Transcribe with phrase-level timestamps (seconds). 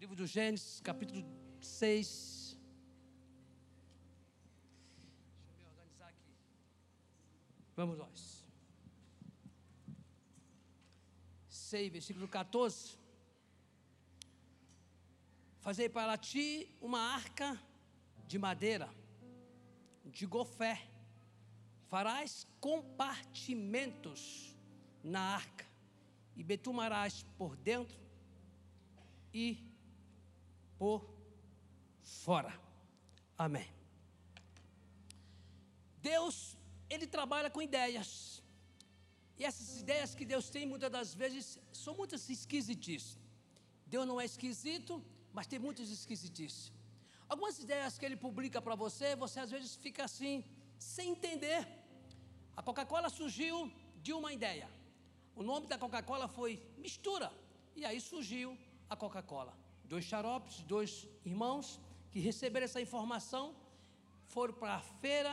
[0.00, 1.22] Livro do Gênesis, capítulo
[1.60, 2.56] 6.
[4.96, 6.32] Deixa eu me organizar aqui.
[7.76, 8.46] Vamos nós.
[11.50, 12.96] 6, versículo 14.
[15.58, 17.60] Fazei para ti uma arca
[18.26, 18.88] de madeira,
[20.06, 20.88] de gofé.
[21.88, 24.56] Farás compartimentos
[25.04, 25.66] na arca,
[26.34, 28.00] e betumarás por dentro
[29.34, 29.69] e
[30.80, 31.00] por
[32.24, 32.52] fora.
[33.46, 33.68] Amém.
[36.10, 36.36] Deus,
[36.94, 38.08] Ele trabalha com ideias.
[39.38, 41.46] E essas ideias que Deus tem, muitas das vezes,
[41.82, 43.18] são muitas esquisitices.
[43.94, 44.94] Deus não é esquisito,
[45.36, 46.72] mas tem muitas esquisitices.
[47.28, 50.34] Algumas ideias que Ele publica para você, você às vezes fica assim,
[50.78, 51.62] sem entender.
[52.56, 53.70] A Coca-Cola surgiu
[54.04, 54.68] de uma ideia.
[55.40, 57.30] O nome da Coca-Cola foi Mistura.
[57.76, 58.56] E aí surgiu
[58.88, 59.54] a Coca-Cola
[59.92, 60.90] dois xaropes, dois
[61.30, 61.66] irmãos
[62.12, 63.44] que receberam essa informação,
[64.34, 65.32] foram para a feira,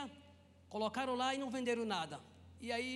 [0.74, 2.16] colocaram lá e não venderam nada.
[2.66, 2.92] E aí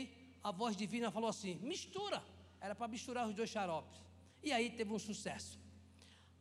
[0.48, 2.20] a voz divina falou assim: mistura.
[2.66, 3.98] Era para misturar os dois xaropes.
[4.46, 5.54] E aí teve um sucesso.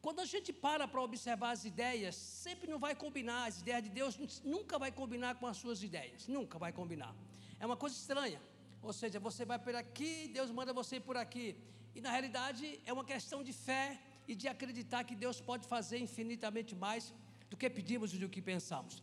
[0.05, 3.41] Quando a gente para para observar as ideias, sempre não vai combinar.
[3.49, 4.13] As ideias de Deus
[4.53, 6.27] nunca vai combinar com as suas ideias.
[6.37, 7.13] Nunca vai combinar.
[7.59, 8.39] É uma coisa estranha.
[8.87, 11.47] Ou seja, você vai por aqui, Deus manda você por aqui.
[11.95, 13.85] E na realidade é uma questão de fé
[14.31, 17.03] e de acreditar que Deus pode fazer infinitamente mais
[17.49, 18.93] do que pedimos e do que pensamos.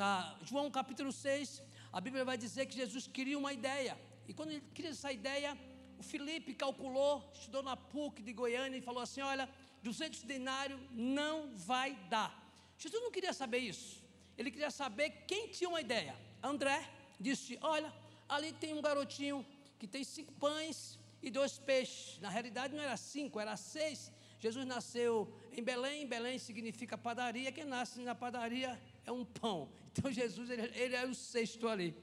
[0.00, 0.10] Na
[0.48, 1.60] João capítulo 6,
[1.96, 3.94] a Bíblia vai dizer que Jesus queria uma ideia.
[4.28, 5.50] E quando ele queria essa ideia,
[5.98, 9.48] o Felipe calculou, estudou na PUC de Goiânia e falou assim: Olha,
[9.82, 11.34] 200 denários não
[11.70, 12.30] vai dar.
[12.78, 13.90] Jesus não queria saber isso.
[14.38, 16.14] Ele queria saber quem tinha uma ideia.
[16.40, 16.78] André
[17.18, 17.92] disse: Olha,
[18.28, 19.44] ali tem um garotinho
[19.80, 22.20] que tem cinco pães e dois peixes.
[22.20, 24.12] Na realidade não era cinco, era seis.
[24.40, 29.70] Jesus nasceu em Belém, Belém significa padaria, quem nasce na padaria é um pão.
[29.92, 31.94] Então Jesus, ele, ele é o sexto ali.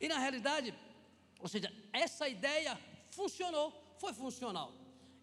[0.00, 0.72] E na realidade,
[1.40, 2.78] ou seja, essa ideia
[3.10, 4.72] funcionou, foi funcional.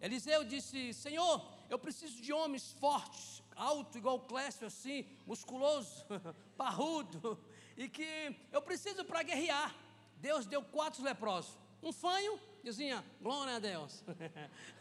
[0.00, 6.04] Eliseu disse: Senhor, eu preciso de homens fortes, alto, igual o Clécio, assim, musculoso,
[6.58, 7.42] parrudo,
[7.76, 9.74] e que eu preciso para guerrear.
[10.16, 11.56] Deus deu quatro leprosos.
[11.82, 14.04] Um fanho, dizia, glória a Deus.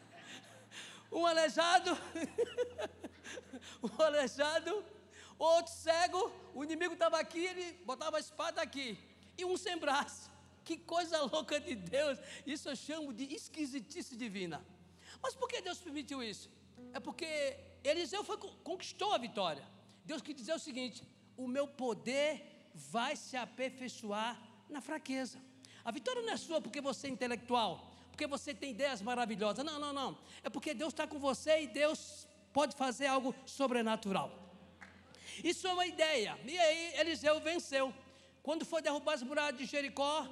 [1.11, 1.97] um aleijado,
[3.83, 4.83] um aleijado,
[5.37, 8.97] outro cego, o inimigo estava aqui, ele botava a espada aqui,
[9.37, 10.29] e um sem braço.
[10.63, 12.19] Que coisa louca de Deus!
[12.45, 14.63] Isso eu chamo de esquisitice divina.
[15.21, 16.49] Mas por que Deus permitiu isso?
[16.93, 19.65] É porque Eliseu foi, conquistou a vitória.
[20.05, 21.03] Deus quis dizer o seguinte:
[21.35, 24.39] o meu poder vai se aperfeiçoar
[24.69, 25.39] na fraqueza.
[25.83, 27.88] A vitória não é sua porque você é intelectual
[28.19, 29.63] porque você tem ideias maravilhosas.
[29.63, 30.17] Não, não, não.
[30.43, 34.29] É porque Deus está com você e Deus pode fazer algo sobrenatural.
[35.41, 36.37] Isso é uma ideia.
[36.43, 37.93] E aí Eliseu venceu.
[38.43, 40.27] Quando foi derrubar as muralhas de Jericó,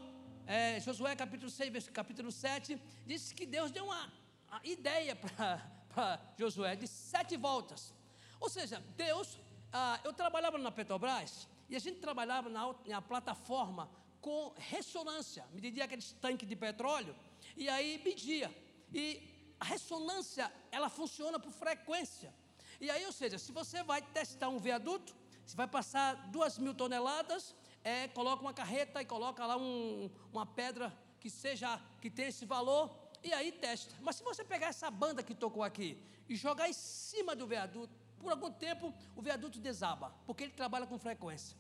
[0.45, 4.11] é, Josué capítulo 6, capítulo 7, disse que Deus deu uma,
[4.49, 7.93] uma ideia para Josué de sete voltas.
[8.37, 9.39] Ou seja, Deus,
[9.71, 15.85] ah, eu trabalhava na Petrobras e a gente trabalhava na, na plataforma com ressonância, media
[15.85, 17.15] aqueles tanques de petróleo
[17.57, 18.55] e aí media.
[18.93, 19.03] E
[19.59, 22.33] a ressonância, ela funciona por frequência.
[22.79, 26.73] E aí, ou seja, se você vai testar um viaduto, se vai passar duas mil
[26.73, 32.29] toneladas, é, coloca uma carreta e coloca lá um, uma pedra que seja, que tenha
[32.29, 33.95] esse valor, e aí testa.
[34.01, 35.97] Mas se você pegar essa banda que tocou aqui
[36.29, 40.85] e jogar em cima do viaduto, por algum tempo o viaduto desaba, porque ele trabalha
[40.85, 41.57] com frequência.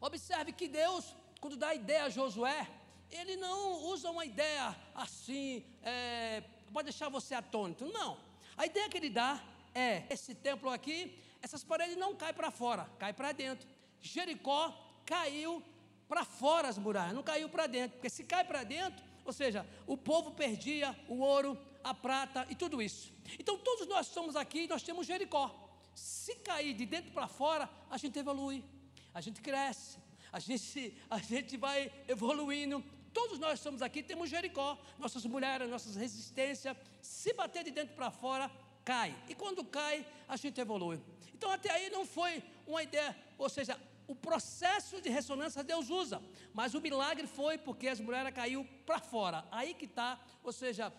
[0.00, 2.66] Observe que Deus, quando dá ideia a Josué,
[3.10, 6.42] ele não usa uma ideia assim, é,
[6.72, 7.86] pode deixar você atônito.
[7.86, 8.18] Não.
[8.56, 9.42] A ideia que ele dá
[9.74, 13.68] é: esse templo aqui, essas paredes não caem para fora, cai para dentro.
[14.00, 14.74] Jericó
[15.04, 15.62] caiu
[16.08, 19.66] para fora as muralhas, não caiu para dentro, porque se cai para dentro, ou seja,
[19.86, 23.12] o povo perdia o ouro, a prata e tudo isso.
[23.38, 25.66] Então todos nós estamos aqui, nós temos Jericó.
[25.94, 28.64] Se cair de dentro para fora, a gente evolui,
[29.12, 29.98] a gente cresce,
[30.32, 35.96] a gente, a gente vai evoluindo, Todos nós estamos aqui, temos Jericó, nossas mulheres, nossas
[35.96, 36.76] resistências.
[37.00, 38.50] Se bater de dentro para fora,
[38.84, 39.16] cai.
[39.28, 41.00] E quando cai, a gente evolui.
[41.34, 46.22] Então até aí não foi uma ideia, ou seja, o processo de ressonância Deus usa,
[46.54, 49.44] mas o milagre foi porque as mulheres caiu para fora.
[49.50, 50.92] Aí que está, ou seja,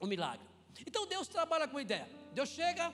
[0.00, 0.46] o milagre.
[0.86, 2.08] Então Deus trabalha com ideia.
[2.32, 2.92] Deus chega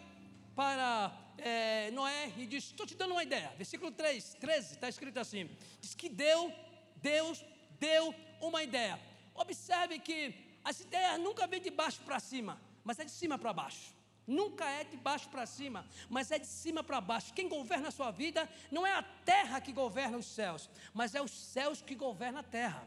[0.54, 3.52] para é, Noé e diz: Estou te dando uma ideia.
[3.56, 5.48] Versículo 3, 13, está escrito assim:
[5.80, 6.52] Diz que deu,
[6.96, 7.44] Deus
[7.78, 9.00] deu uma ideia.
[9.34, 10.34] Observe que
[10.64, 13.94] as ideias nunca vêm de baixo para cima, mas é de cima para baixo.
[14.26, 17.32] Nunca é de baixo para cima, mas é de cima para baixo.
[17.32, 21.22] Quem governa a sua vida não é a terra que governa os céus, mas é
[21.22, 22.82] os céus que governam a terra.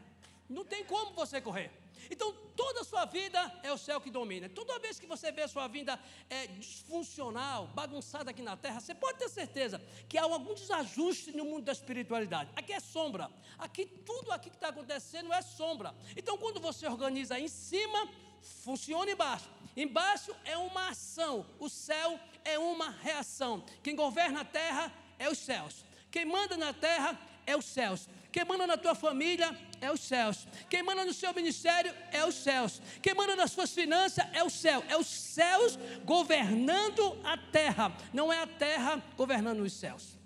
[0.48, 1.70] Não tem como você correr.
[2.10, 4.48] Então, toda a sua vida é o céu que domina.
[4.48, 5.98] Toda vez que você vê a sua vida
[6.28, 11.44] é, disfuncional, bagunçada aqui na terra, você pode ter certeza que há algum desajuste no
[11.44, 12.50] mundo da espiritualidade.
[12.54, 13.30] Aqui é sombra.
[13.58, 15.94] Aqui, tudo aqui que está acontecendo é sombra.
[16.16, 18.08] Então, quando você organiza em cima,
[18.40, 19.48] funciona embaixo.
[19.76, 23.64] Embaixo é uma ação, o céu é uma reação.
[23.82, 25.84] Quem governa a terra é os céus.
[26.10, 28.08] Quem manda na terra é os céus.
[28.32, 30.46] Quem manda na tua família é os céus.
[30.68, 32.80] Quem manda no seu ministério é os céus.
[33.02, 34.84] Quem manda nas suas finanças é o céu.
[34.88, 37.92] É os céus governando a terra.
[38.12, 40.16] Não é a terra governando os céus.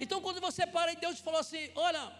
[0.00, 2.12] Então, quando você para e Deus falou assim: Olha,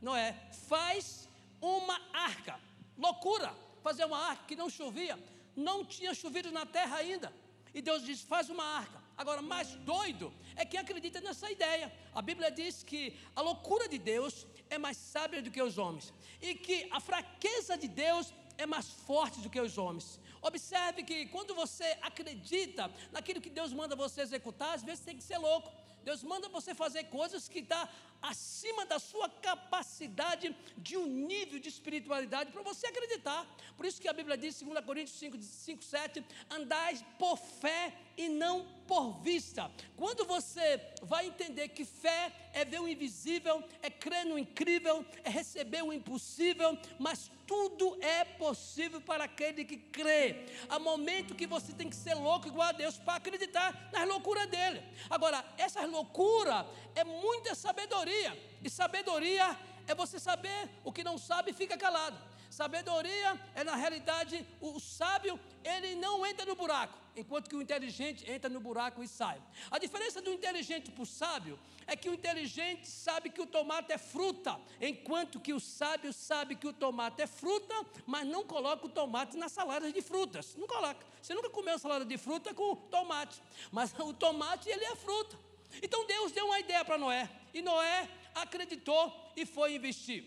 [0.00, 0.36] Noé,
[0.68, 1.28] faz
[1.60, 2.58] uma arca.
[2.96, 5.18] Loucura fazer uma arca que não chovia.
[5.56, 7.32] Não tinha chovido na terra ainda.
[7.74, 8.99] E Deus diz: faz uma arca.
[9.22, 11.92] Agora, mais doido é quem acredita nessa ideia.
[12.14, 13.02] A Bíblia diz que
[13.36, 16.06] a loucura de Deus é mais sábia do que os homens,
[16.40, 20.18] e que a fraqueza de Deus é mais forte do que os homens.
[20.40, 25.22] Observe que quando você acredita naquilo que Deus manda você executar, às vezes tem que
[25.22, 25.70] ser louco.
[26.02, 27.86] Deus manda você fazer coisas que está
[28.22, 33.46] acima da sua capacidade de um nível de espiritualidade para você acreditar.
[33.76, 38.28] Por isso que a Bíblia diz, 2 Coríntios 5, 5 7, andais por fé e
[38.28, 39.70] não por vista.
[39.96, 45.30] Quando você vai entender que fé é ver o invisível, é crer no incrível, é
[45.30, 50.46] receber o impossível, mas tudo é possível para aquele que crê.
[50.68, 54.46] Há momento que você tem que ser louco igual a Deus para acreditar nas loucuras
[54.48, 54.82] dele.
[55.08, 56.64] Agora, essa loucura
[56.94, 59.56] é muita sabedoria, e sabedoria
[59.86, 62.18] é você saber o que não sabe e fica calado.
[62.50, 67.62] Sabedoria é, na realidade, o, o sábio, ele não entra no buraco, enquanto que o
[67.62, 69.40] inteligente entra no buraco e sai.
[69.70, 73.92] A diferença do inteligente para o sábio é que o inteligente sabe que o tomate
[73.92, 78.86] é fruta, enquanto que o sábio sabe que o tomate é fruta, mas não coloca
[78.86, 80.56] o tomate na salada de frutas.
[80.56, 81.06] Não coloca.
[81.22, 83.40] Você nunca comeu salada de fruta com tomate,
[83.70, 85.49] mas o tomate ele é fruta.
[85.82, 90.24] Então Deus deu uma ideia para Noé, e Noé acreditou e foi investir.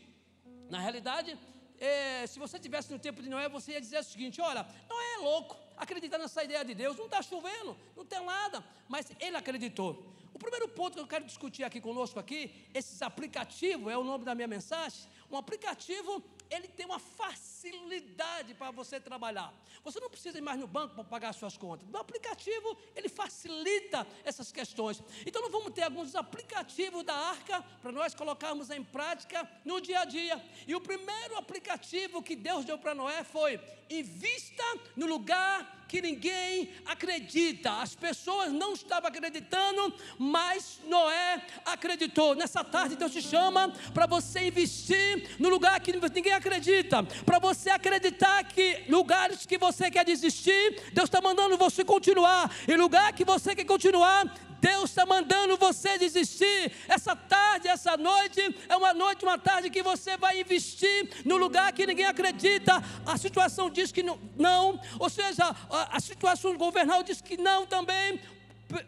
[0.69, 1.37] Na realidade,
[1.77, 5.13] é, se você tivesse no tempo de Noé, você ia dizer o seguinte: olha, Noé
[5.15, 9.37] é louco, acredita nessa ideia de Deus, não está chovendo, não tem nada, mas ele
[9.37, 10.13] acreditou.
[10.33, 14.25] O primeiro ponto que eu quero discutir aqui conosco aqui, esses aplicativos, é o nome
[14.25, 19.53] da minha mensagem, um aplicativo ele tem uma facilidade para você trabalhar.
[19.83, 21.87] Você não precisa ir mais no banco para pagar suas contas.
[21.89, 25.01] No aplicativo, ele facilita essas questões.
[25.25, 30.01] Então, nós vamos ter alguns aplicativos da arca para nós colocarmos em prática no dia
[30.01, 30.43] a dia.
[30.67, 33.59] E o primeiro aplicativo que Deus deu para Noé foi:
[33.89, 34.63] invista
[34.95, 37.69] no lugar que ninguém acredita.
[37.73, 42.33] As pessoas não estavam acreditando, mas Noé acreditou.
[42.33, 47.69] Nessa tarde, Deus te chama para você investir no lugar que ninguém acredita, para você
[47.69, 53.23] acreditar que lugares que você quer desistir, Deus está mandando você continuar, e lugar que
[53.23, 54.25] você quer continuar,
[54.63, 56.71] Deus está mandando você desistir.
[56.87, 58.39] Essa tarde, essa noite,
[58.69, 62.81] é uma noite, uma tarde que você vai investir no lugar que ninguém acredita.
[63.05, 64.79] A situação diz que não, não.
[64.97, 68.21] ou seja, a, a situação governal diz que não também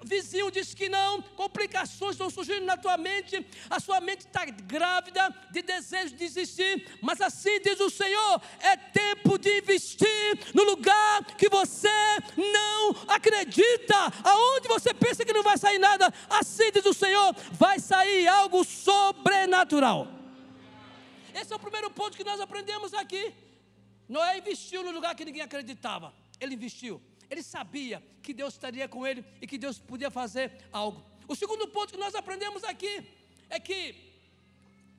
[0.04, 5.34] vizinho diz que não, complicações estão surgindo na tua mente, a sua mente está grávida
[5.52, 11.24] de desejo de desistir, mas assim diz o Senhor: é tempo de investir no lugar
[11.38, 11.90] que você
[12.38, 17.80] não acredita, aonde você pensa que não vai sair nada, assim diz o Senhor, vai
[17.80, 20.08] sair algo sobrenatural.
[21.34, 23.34] Esse é o primeiro ponto que nós aprendemos aqui.
[24.08, 27.02] Noé investiu no lugar que ninguém acreditava, ele investiu.
[27.30, 31.04] Ele sabia que Deus estaria com ele e que Deus podia fazer algo.
[31.28, 33.08] O segundo ponto que nós aprendemos aqui
[33.50, 34.06] é que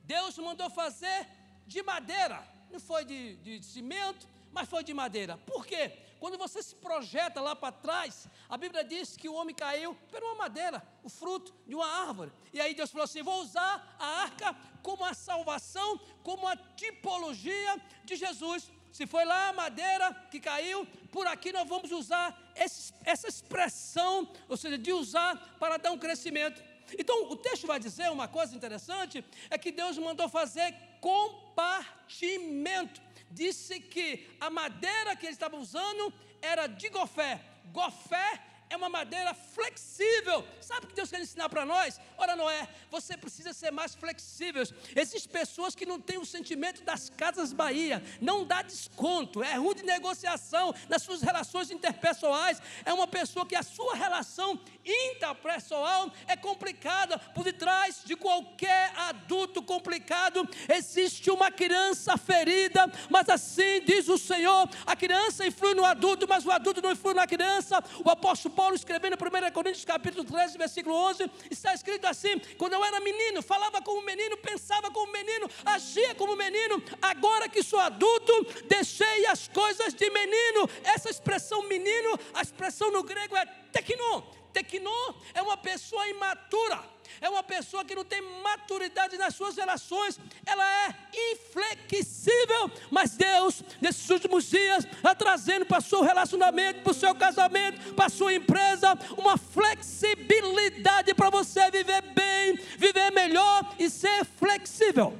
[0.04, 1.26] Deus mandou fazer
[1.66, 5.36] de madeira, não foi de, de, cimento, mas foi de madeira.
[5.38, 5.92] Por quê?
[6.18, 10.22] Quando você se projeta lá para trás, a Bíblia diz que o homem caiu por
[10.22, 12.32] uma madeira, o fruto de uma árvore.
[12.52, 17.80] E aí Deus falou assim: vou usar a arca como a salvação, como a tipologia
[18.04, 18.70] de Jesus.
[18.96, 24.26] Se foi lá a madeira que caiu, por aqui nós vamos usar esse, essa expressão,
[24.48, 26.62] ou seja, de usar para dar um crescimento.
[26.98, 33.02] Então, o texto vai dizer uma coisa interessante: é que Deus mandou fazer compartimento.
[33.30, 36.10] Disse que a madeira que ele estava usando
[36.40, 37.38] era de gofé.
[37.66, 40.44] Gofé é uma madeira flexível.
[40.60, 42.00] Sabe o que Deus quer ensinar para nós?
[42.18, 42.68] Ora, não é.
[42.90, 44.62] Você precisa ser mais flexível.
[44.94, 49.76] Existem pessoas que não têm o sentimento das casas Bahia, não dá desconto, é ruim
[49.76, 52.60] de negociação nas suas relações interpessoais.
[52.84, 57.18] É uma pessoa que a sua relação interpessoal é complicada.
[57.18, 64.68] Por detrás de qualquer adulto complicado existe uma criança ferida, mas assim diz o Senhor:
[64.84, 67.82] a criança influi no adulto, mas o adulto não influi na criança.
[68.04, 72.72] O apóstolo Paulo escrevendo em 1 Coríntios capítulo 13, versículo 11, está escrito assim: quando
[72.72, 77.78] eu era menino, falava como menino, pensava como menino, agia como menino, agora que sou
[77.78, 78.32] adulto,
[78.66, 80.68] deixei as coisas de menino.
[80.82, 84.24] Essa expressão menino, a expressão no grego é tecno.
[84.56, 90.18] Tecno é uma pessoa imatura é uma pessoa que não tem maturidade nas suas relações,
[90.44, 90.94] ela é
[91.32, 97.14] inflexível, mas Deus, nesses últimos dias, está trazendo para o seu relacionamento, para o seu
[97.14, 104.24] casamento, para a sua empresa, uma flexibilidade para você viver bem, viver melhor e ser
[104.24, 105.16] flexível.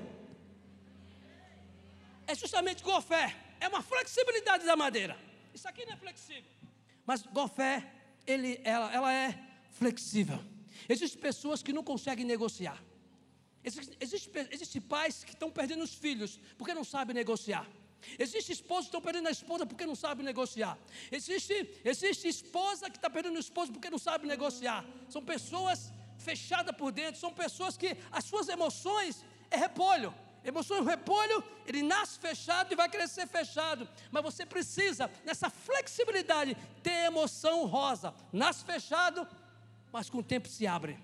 [2.26, 5.16] É justamente gofé, é uma flexibilidade da madeira.
[5.54, 6.50] Isso aqui não é flexível,
[7.06, 7.95] mas gofé,
[8.26, 9.38] ele, ela, ela é
[9.70, 10.42] flexível.
[10.88, 12.82] Existem pessoas que não conseguem negociar.
[13.64, 17.66] Existem existe, existe pais que estão perdendo os filhos porque não sabem negociar.
[18.18, 20.78] Existe esposa que estão perdendo a esposa porque não sabe negociar.
[21.10, 24.84] Existe, existe esposa que está perdendo o esposo porque não sabe negociar.
[25.08, 30.14] São pessoas fechadas por dentro, são pessoas que as suas emoções é repolho.
[30.46, 33.88] Emoções repolho, ele nasce fechado e vai crescer fechado.
[34.12, 38.14] Mas você precisa, nessa flexibilidade, ter emoção rosa.
[38.32, 39.26] Nasce fechado,
[39.92, 40.96] mas com o tempo se abre.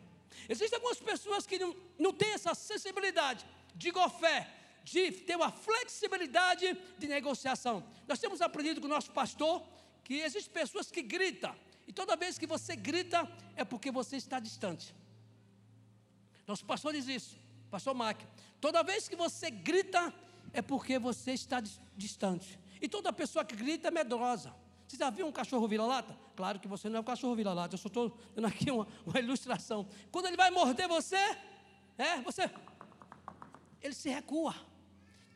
[0.49, 3.45] Existem algumas pessoas que não, não têm essa sensibilidade
[3.75, 4.49] de fé,
[4.85, 7.85] de ter uma flexibilidade de negociação.
[8.07, 9.61] Nós temos aprendido com o nosso pastor
[10.05, 11.55] que existem pessoas que gritam,
[11.87, 14.95] e toda vez que você grita é porque você está distante.
[16.47, 17.37] Nosso pastor diz isso,
[17.73, 18.21] pastor Mac.
[18.61, 20.13] Toda vez que você grita
[20.53, 21.59] é porque você está
[21.97, 22.61] distante.
[22.83, 24.55] E toda pessoa que grita é medrosa.
[24.87, 26.15] Você já viu um cachorro vira-lata?
[26.37, 29.19] Claro que você não é um cachorro vira-lata, eu só estou dando aqui uma, uma,
[29.19, 29.89] ilustração.
[30.11, 31.17] Quando ele vai morder você,
[31.97, 32.51] é, você.
[33.81, 34.55] Ele se recua.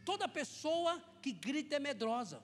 [0.04, 2.42] Toda pessoa que grita é medrosa.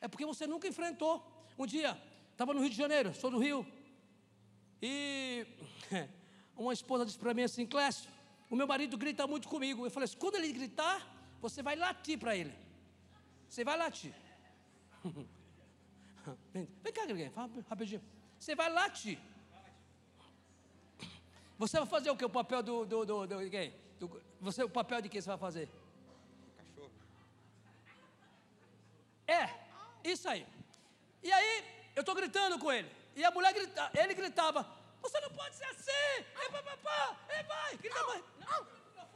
[0.00, 1.14] É porque você nunca enfrentou.
[1.58, 3.66] Um dia, estava no Rio de Janeiro, sou do Rio,
[4.80, 5.46] e
[6.56, 8.13] uma esposa disse para mim assim: Clécio,
[8.54, 9.84] o meu marido grita muito comigo.
[9.84, 10.98] Eu falei assim: quando ele gritar,
[11.40, 12.54] você vai latir para ele.
[13.48, 14.14] Você vai latir.
[16.54, 17.02] Vem, cá,
[17.34, 18.02] fala rapidinho.
[18.38, 19.18] Você vai latir.
[21.58, 22.24] Você vai fazer o que?
[22.24, 23.74] O papel do, do, do, do, quem?
[23.98, 25.68] do Você, o papel de quem você vai fazer?
[26.56, 26.92] Cachorro.
[29.26, 29.50] É,
[30.04, 30.46] isso aí.
[31.24, 31.64] E aí,
[31.96, 32.88] eu estou gritando com ele.
[33.16, 34.64] E a mulher grita, ele gritava:
[35.04, 36.24] Você não pode ser assim!
[36.42, 37.16] É papapá!
[37.28, 37.76] É vai!
[37.76, 38.24] Grita mais!
[38.40, 38.66] Não!
[38.96, 39.06] Não,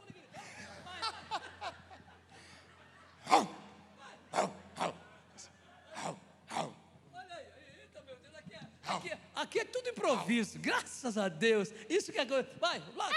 [8.87, 11.69] Aqui, aqui é tudo improviso, graças a Deus.
[11.89, 12.47] Isso que é coisa.
[12.59, 13.09] Vai, lá.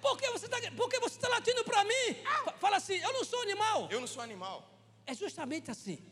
[0.00, 0.60] Por que você está
[1.28, 2.22] tá latindo para mim?
[2.58, 3.88] Fala assim, eu não sou animal.
[3.90, 4.68] Eu não sou animal.
[5.06, 6.04] É justamente assim.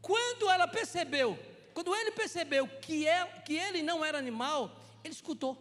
[0.00, 1.38] Quando ela percebeu,
[1.76, 5.54] quando ele percebeu que, é, que ele não era animal, ele escutou.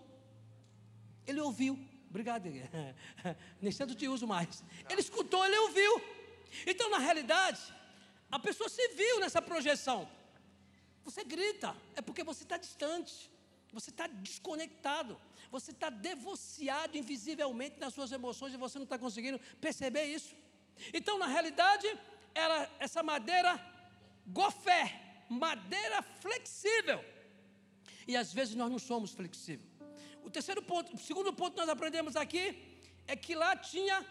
[1.28, 1.78] Ele ouviu.
[2.10, 2.48] Obrigado,
[3.62, 4.64] nesse tanto te uso mais.
[4.90, 6.02] Ele escutou, ele ouviu.
[6.66, 7.62] Então, na realidade,
[8.32, 10.10] a pessoa se viu nessa projeção.
[11.04, 13.30] Você grita, é porque você está distante,
[13.74, 15.20] você está desconectado,
[15.52, 20.34] você está divorciado invisivelmente nas suas emoções e você não está conseguindo perceber isso.
[20.94, 21.86] Então, na realidade,
[22.34, 23.60] era essa madeira
[24.26, 27.04] gofé, madeira flexível.
[28.08, 29.70] E às vezes nós não somos flexíveis.
[30.24, 32.78] O terceiro ponto, o segundo ponto que nós aprendemos aqui
[33.08, 34.04] é que lá tinha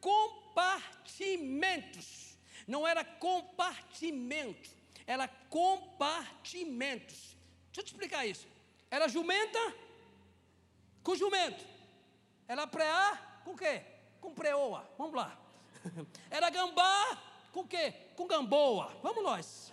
[0.00, 2.38] compartimentos.
[2.66, 4.70] Não era compartimento,
[5.06, 7.36] era compartimentos.
[7.66, 8.46] Deixa eu te explicar isso.
[8.90, 9.58] Era jumenta
[11.02, 11.64] com jumento.
[12.46, 13.82] Era preá com quê?
[14.20, 14.86] Com preoa.
[14.98, 15.38] Vamos lá.
[16.30, 17.18] Era gambá
[17.50, 17.94] com quê?
[18.14, 18.94] Com gamboa.
[19.02, 19.71] Vamos nós.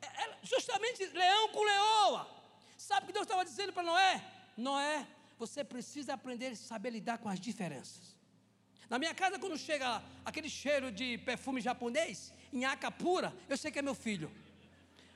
[0.00, 2.28] Era justamente leão com leoa.
[2.76, 4.24] Sabe o que Deus estava dizendo para Noé?
[4.56, 5.06] Noé,
[5.38, 8.16] você precisa aprender a saber lidar com as diferenças.
[8.90, 13.70] Na minha casa, quando chega aquele cheiro de perfume japonês, em aca pura, eu sei
[13.70, 14.30] que é meu filho.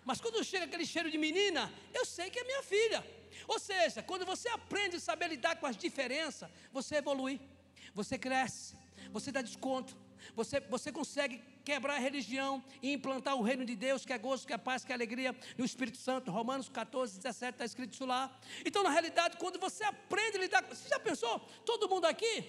[0.04, 3.04] Mas quando chega aquele cheiro de menina, eu sei que é minha filha.
[3.46, 7.40] Ou seja, quando você aprende a saber lidar com as diferenças, você evolui,
[7.94, 8.74] você cresce,
[9.12, 9.96] você dá desconto,
[10.34, 14.46] Você, você consegue quebrar a religião e implantar o reino de Deus, que é gozo,
[14.46, 16.30] que é paz, que é alegria no Espírito Santo.
[16.30, 18.34] Romanos 14, 17 está escrito isso lá.
[18.64, 20.74] Então, na realidade, quando você aprende a lidar com.
[20.74, 21.40] Você já pensou?
[21.64, 22.44] Todo mundo aqui?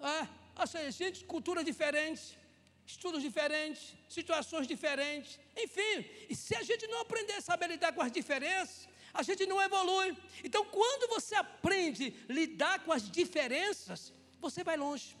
[0.00, 2.38] É, assim, gente, cultura diferente,
[2.86, 6.04] estudos diferentes, situações diferentes, enfim.
[6.28, 9.60] E se a gente não aprender a saber lidar com as diferenças, a gente não
[9.60, 10.16] evolui.
[10.44, 15.19] Então, quando você aprende a lidar com as diferenças, você vai longe.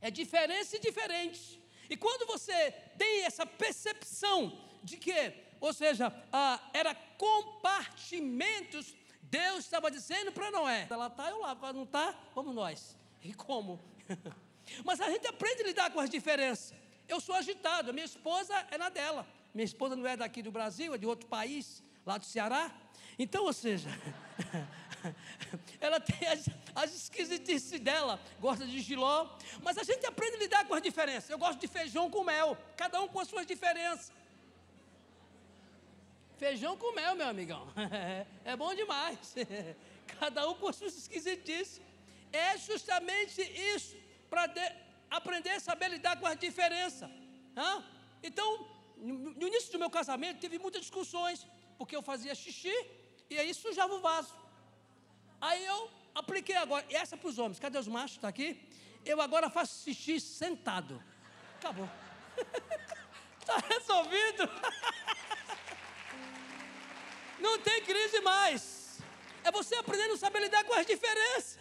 [0.00, 1.60] É diferença e diferente.
[1.90, 9.90] E quando você tem essa percepção de que, ou seja, ah, era compartimentos, Deus estava
[9.90, 12.96] dizendo para Noé: ela está, eu lá, não está, vamos nós.
[13.20, 13.80] E como?
[14.84, 16.72] Mas a gente aprende a lidar com as diferenças.
[17.08, 19.26] Eu sou agitado, minha esposa é na dela.
[19.52, 22.72] Minha esposa não é daqui do Brasil, é de outro país, lá do Ceará.
[23.18, 23.90] Então, ou seja,
[25.80, 29.28] ela tem as, as esquisitices dela, gosta de giló,
[29.62, 31.30] mas a gente aprende a lidar com as diferenças.
[31.30, 34.12] Eu gosto de feijão com mel, cada um com as suas diferenças.
[36.36, 37.66] Feijão com mel, meu amigão,
[38.44, 39.34] é bom demais.
[40.18, 41.82] Cada um com as suas esquisitices.
[42.32, 43.42] É justamente
[43.74, 43.94] isso,
[44.30, 44.50] para
[45.10, 47.10] aprender a saber lidar com as diferenças.
[48.22, 52.74] Então, no início do meu casamento, teve muitas discussões, porque eu fazia xixi
[53.28, 54.34] e aí sujava o vaso.
[55.40, 58.16] Aí eu apliquei agora, e essa é para os homens, cadê os machos?
[58.16, 58.60] Está aqui?
[59.04, 61.00] Eu agora faço xixi sentado.
[61.58, 61.88] Acabou.
[63.40, 64.48] Está resolvido.
[67.38, 68.98] Não tem crise mais.
[69.44, 71.58] É você aprendendo a saber lidar com as diferenças.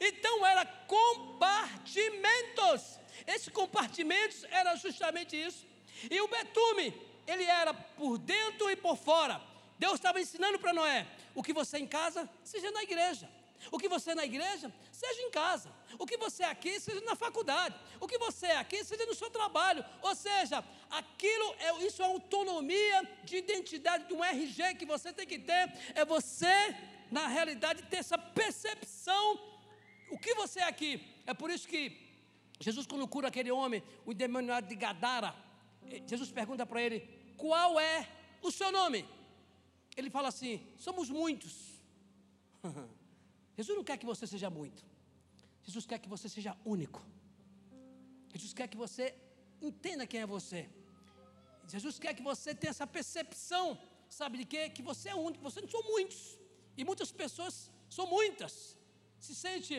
[0.00, 2.98] Então era compartimentos.
[3.26, 5.66] Esses compartimentos era justamente isso.
[6.10, 6.94] E o betume,
[7.26, 9.40] ele era por dentro e por fora.
[9.78, 11.06] Deus estava ensinando para Noé:
[11.38, 13.30] o que você é em casa, seja na igreja.
[13.70, 15.70] O que você é na igreja, seja em casa.
[15.96, 17.76] O que você é aqui, seja na faculdade.
[18.00, 19.84] O que você é aqui, seja no seu trabalho.
[20.02, 25.28] Ou seja, aquilo é isso é autonomia de identidade de um RG que você tem
[25.28, 25.72] que ter.
[25.94, 26.74] É você,
[27.08, 29.38] na realidade, ter essa percepção.
[30.10, 30.92] O que você é aqui.
[31.24, 31.82] É por isso que
[32.58, 35.36] Jesus, quando cura aquele homem, o endemoniado de Gadara,
[35.88, 36.98] eh, Jesus pergunta para ele:
[37.36, 38.08] qual é
[38.42, 39.06] o seu nome?
[39.98, 40.54] Ele fala assim:
[40.86, 41.54] somos muitos.
[43.56, 44.80] Jesus não quer que você seja muito.
[45.64, 47.00] Jesus quer que você seja único.
[48.32, 49.04] Jesus quer que você
[49.68, 50.60] entenda quem é você.
[51.74, 53.66] Jesus quer que você tenha essa percepção,
[54.08, 54.62] sabe de quê?
[54.76, 56.20] Que você é único, você não são muitos.
[56.76, 57.54] E muitas pessoas
[57.96, 58.52] são muitas.
[59.26, 59.74] Se sente,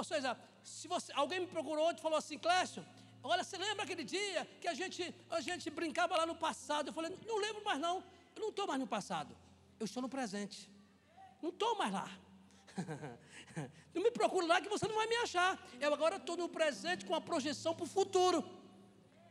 [0.00, 0.30] ou seja,
[0.62, 2.86] se você, alguém me procurou e falou assim, Clécio,
[3.22, 6.88] olha, você lembra aquele dia que a gente, a gente brincava lá no passado?
[6.88, 7.96] Eu falei, não lembro mais não,
[8.36, 9.36] eu não estou mais no passado.
[9.78, 10.70] Eu estou no presente.
[11.42, 12.10] Não estou mais lá.
[13.94, 15.60] não me procure lá que você não vai me achar.
[15.80, 18.44] Eu agora estou no presente com a projeção para o futuro.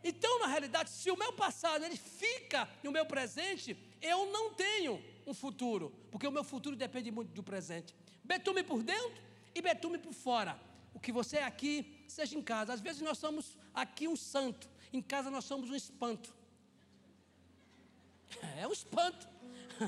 [0.04, 5.02] Então, na realidade, se o meu passado ele fica no meu presente, eu não tenho
[5.26, 7.96] um futuro, porque o meu futuro depende muito do presente.
[8.24, 9.22] Betume por dentro
[9.56, 10.60] e betume por fora.
[10.94, 12.74] O que você é aqui, seja em casa.
[12.74, 16.36] Às vezes nós somos aqui um santo, em casa nós somos um espanto.
[18.58, 19.33] É um espanto.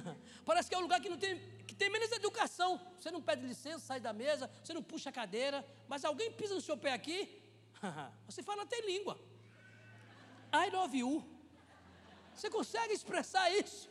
[0.45, 2.79] Parece que é um lugar que não tem, que tem menos educação.
[2.99, 6.53] Você não pede licença, sai da mesa, você não puxa a cadeira, mas alguém pisa
[6.53, 7.41] no seu pé aqui,
[8.27, 9.19] você fala até língua.
[10.53, 11.23] I love you.
[12.34, 13.89] Você consegue expressar isso?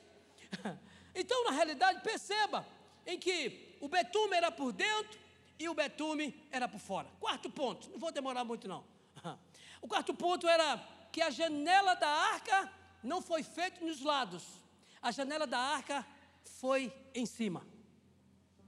[1.17, 2.67] Então, na realidade, perceba
[3.07, 5.17] em que o betume era por dentro
[5.57, 7.09] e o betume era por fora.
[7.21, 8.85] Quarto ponto, não vou demorar muito não.
[9.81, 10.77] O quarto ponto era
[11.12, 14.43] que a janela da arca não foi feita nos lados,
[15.05, 16.05] a janela da arca
[16.61, 17.62] foi em cima.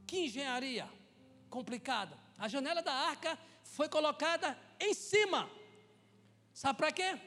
[0.07, 0.87] Que engenharia
[1.49, 2.15] complicada.
[2.37, 5.49] A janela da arca foi colocada em cima.
[6.53, 7.19] Sabe para quê?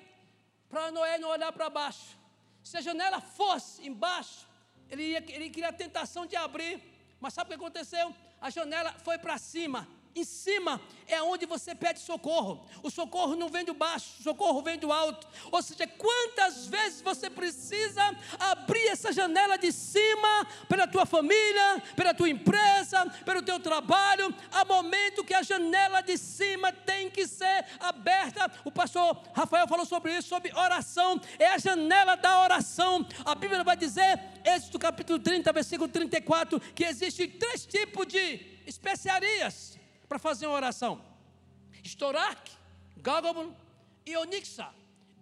[0.70, 2.16] Para Noé não olhar para baixo.
[2.64, 4.48] Se a janela fosse embaixo,
[4.88, 6.80] ele, ia, ele queria a tentação de abrir.
[7.20, 8.16] Mas sabe o que aconteceu?
[8.40, 12.66] A janela foi para cima em cima é onde você pede socorro.
[12.84, 15.28] O socorro não vem do baixo, o socorro vem do alto.
[15.52, 18.02] Ou seja, quantas vezes você precisa
[18.40, 24.34] abrir essa janela de cima pela tua família, pela tua empresa, pelo teu trabalho.
[24.52, 28.52] Há momento que a janela de cima tem que ser aberta.
[28.64, 31.20] O pastor Rafael falou sobre isso, sobre oração.
[31.38, 33.08] É a janela da oração.
[33.26, 39.79] A Bíblia vai dizer, Êxodo capítulo 30, versículo 34, que existem três tipos de especiarias
[40.10, 41.00] para fazer uma oração.
[41.84, 42.52] Estorac,
[42.98, 43.56] Gagobon
[44.06, 44.68] e Onixa.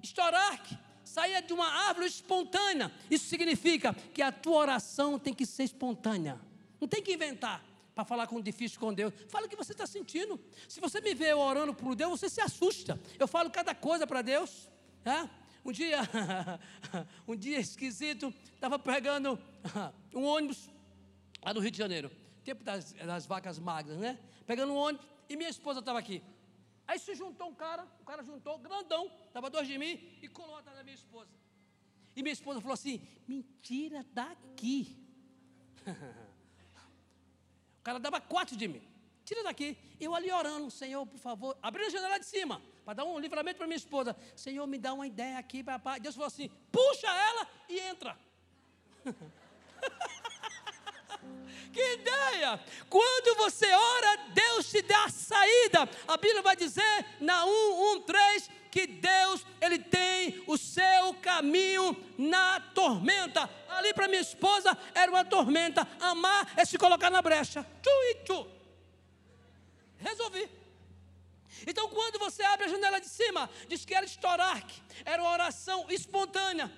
[0.02, 2.92] Estorac saía de uma árvore espontânea.
[3.12, 6.40] Isso significa que a tua oração tem que ser espontânea.
[6.80, 7.64] Não tem que inventar.
[7.94, 9.12] para falar com difícil com Deus.
[9.28, 10.40] Fala o que você está sentindo.
[10.70, 13.00] Se você me vê orando por Deus, você se assusta.
[13.18, 14.70] Eu falo cada coisa para Deus.
[15.04, 15.30] Né?
[15.66, 16.00] Um dia,
[17.28, 19.38] um dia esquisito, estava pegando
[20.14, 20.70] um ônibus
[21.44, 22.12] lá no Rio de Janeiro.
[22.48, 24.18] Tempo das, das vacas magras, né?
[24.46, 26.24] Pegando um ônibus e minha esposa estava aqui.
[26.88, 30.56] Aí se juntou um cara, o cara juntou, grandão, estava dois de mim e colou
[30.56, 31.30] atrás da minha esposa.
[32.16, 34.98] E minha esposa falou assim: mentira daqui.
[37.80, 38.82] o cara dava quatro de mim.
[39.26, 39.78] Tira daqui.
[40.00, 43.58] Eu ali orando, Senhor, por favor, abrindo a janela de cima, para dar um livramento
[43.58, 44.16] para minha esposa.
[44.38, 46.00] Senhor, me dá uma ideia aqui, papai.
[46.00, 48.18] Deus falou assim: puxa ela e entra.
[51.74, 52.60] Que ideia!
[52.90, 55.90] Quando você ora, Deus te dá a saída.
[56.08, 61.96] A Bíblia vai dizer na 1, 1, 3 que Deus ele tem o seu caminho
[62.18, 63.50] na tormenta.
[63.70, 65.88] Ali para minha esposa era uma tormenta.
[66.00, 67.66] Amar é se colocar na brecha.
[67.82, 68.48] Tchu e tchu.
[69.98, 70.50] Resolvi.
[71.66, 74.64] Então, quando você abre a janela de cima, diz que era estourar,
[75.04, 76.72] era uma oração espontânea.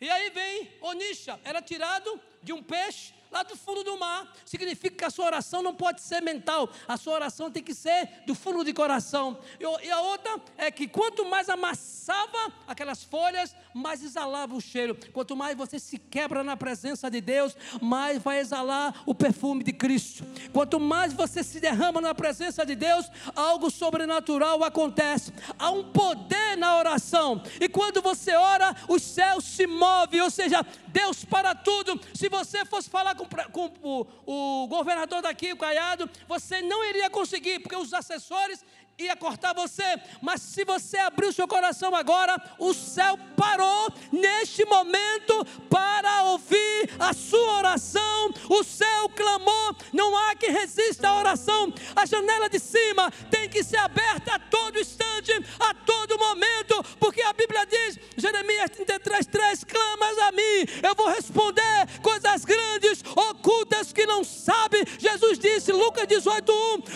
[0.00, 4.32] E aí vem Onisha, era tirado de um peixe lá do fundo do mar.
[4.46, 8.08] Significa que a sua oração não pode ser mental, a sua oração tem que ser
[8.26, 9.36] do fundo de coração.
[9.58, 14.96] E a outra é que quanto mais amassava aquelas folhas, mais exalava o cheiro.
[15.12, 19.72] Quanto mais você se quebra na presença de Deus, mais vai exalar o perfume de
[19.72, 20.24] Cristo.
[20.52, 25.32] Quanto mais você se derrama na presença de Deus, algo sobrenatural acontece.
[25.58, 27.42] Há um poder na oração.
[27.60, 32.00] E quando você ora, os céus se movem, ou seja, Deus para tudo.
[32.14, 37.10] Se você fosse falar com, com o, o governador daqui, o Caiado, você não iria
[37.10, 38.64] conseguir, porque os assessores
[38.98, 39.82] ia cortar você,
[40.22, 46.90] mas se você abrir o seu coração agora, o céu parou neste momento para ouvir
[46.98, 48.32] a sua oração.
[48.48, 51.72] O céu clamou, não há que resista à oração.
[51.96, 57.22] A janela de cima tem que ser aberta a todo instante, a todo momento, porque
[57.22, 63.92] a Bíblia diz, Jeremias 33, 3, clamas a mim, eu vou responder coisas grandes, ocultas
[63.92, 64.84] que não sabe.
[64.98, 66.52] Jesus disse, Lucas 18,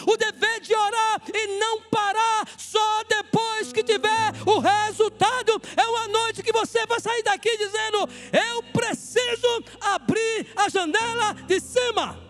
[0.06, 5.61] 1, o dever de orar e não parar só depois que tiver o resultado.
[5.77, 11.61] É uma noite que você vai sair daqui dizendo: Eu preciso abrir a janela de
[11.61, 12.29] cima.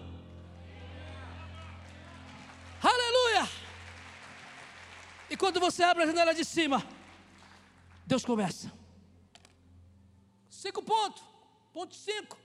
[2.83, 3.49] Aleluia!
[5.31, 6.83] E quando você abre a janela de cima,
[8.07, 8.73] Deus começa.
[10.49, 11.23] Cinco pontos.
[11.73, 12.39] Ponto cinco.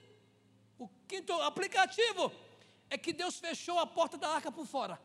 [0.77, 2.31] O quinto aplicativo
[2.89, 4.99] é que Deus fechou a porta da arca por fora.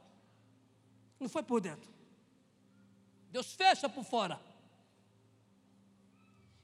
[1.18, 1.97] Não foi por dentro.
[3.30, 4.40] Deus fecha por fora.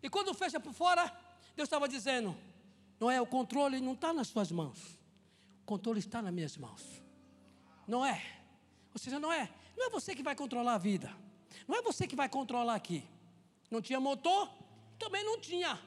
[0.03, 1.05] E quando fecha por fora,
[1.57, 2.37] Deus estava dizendo:
[3.01, 4.99] não é o controle não está nas suas mãos,
[5.63, 7.03] o controle está nas minhas mãos.
[7.87, 8.23] Não é.
[8.93, 9.51] Ou seja, não é.
[9.77, 11.15] Não é você que vai controlar a vida.
[11.67, 13.05] Não é você que vai controlar aqui.
[13.71, 14.49] Não tinha motor,
[14.99, 15.79] também não tinha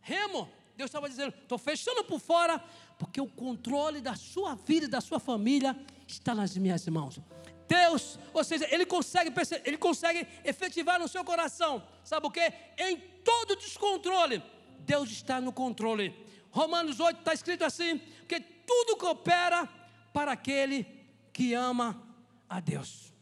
[0.00, 0.48] remo.
[0.76, 2.62] Deus estava dizendo: estou fechando por fora,
[2.98, 7.20] porque o controle da sua vida e da sua família está nas minhas mãos.
[7.68, 9.32] Deus, ou seja, Ele consegue,
[9.64, 12.52] Ele consegue efetivar no seu coração, sabe o que?
[12.78, 14.42] Em todo descontrole,
[14.80, 16.14] Deus está no controle.
[16.50, 19.68] Romanos 8 está escrito assim: que tudo coopera
[20.12, 20.86] para aquele
[21.32, 22.02] que ama
[22.48, 23.12] a Deus.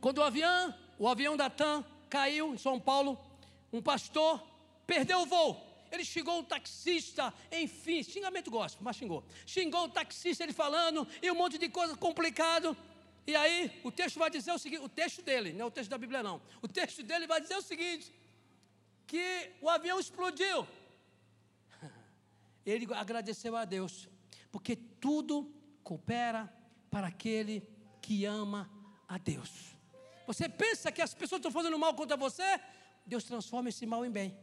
[0.00, 3.18] Quando o avião, o avião da TAM caiu em São Paulo,
[3.72, 4.42] um pastor
[4.86, 5.68] perdeu o voo.
[5.90, 9.24] Ele xingou o taxista, enfim, xingamento gospel, mas xingou.
[9.46, 12.76] Xingou o taxista, ele falando, e um monte de coisa complicado.
[13.30, 15.90] E aí, o texto vai dizer o seguinte: o texto dele, não é o texto
[15.90, 16.40] da Bíblia, não.
[16.62, 18.10] O texto dele vai dizer o seguinte:
[19.06, 20.66] que o avião explodiu.
[22.64, 24.08] Ele agradeceu a Deus,
[24.50, 26.50] porque tudo coopera
[26.90, 27.68] para aquele
[28.00, 28.62] que ama
[29.06, 29.76] a Deus.
[30.26, 32.58] Você pensa que as pessoas estão fazendo mal contra você?
[33.04, 34.38] Deus transforma esse mal em bem.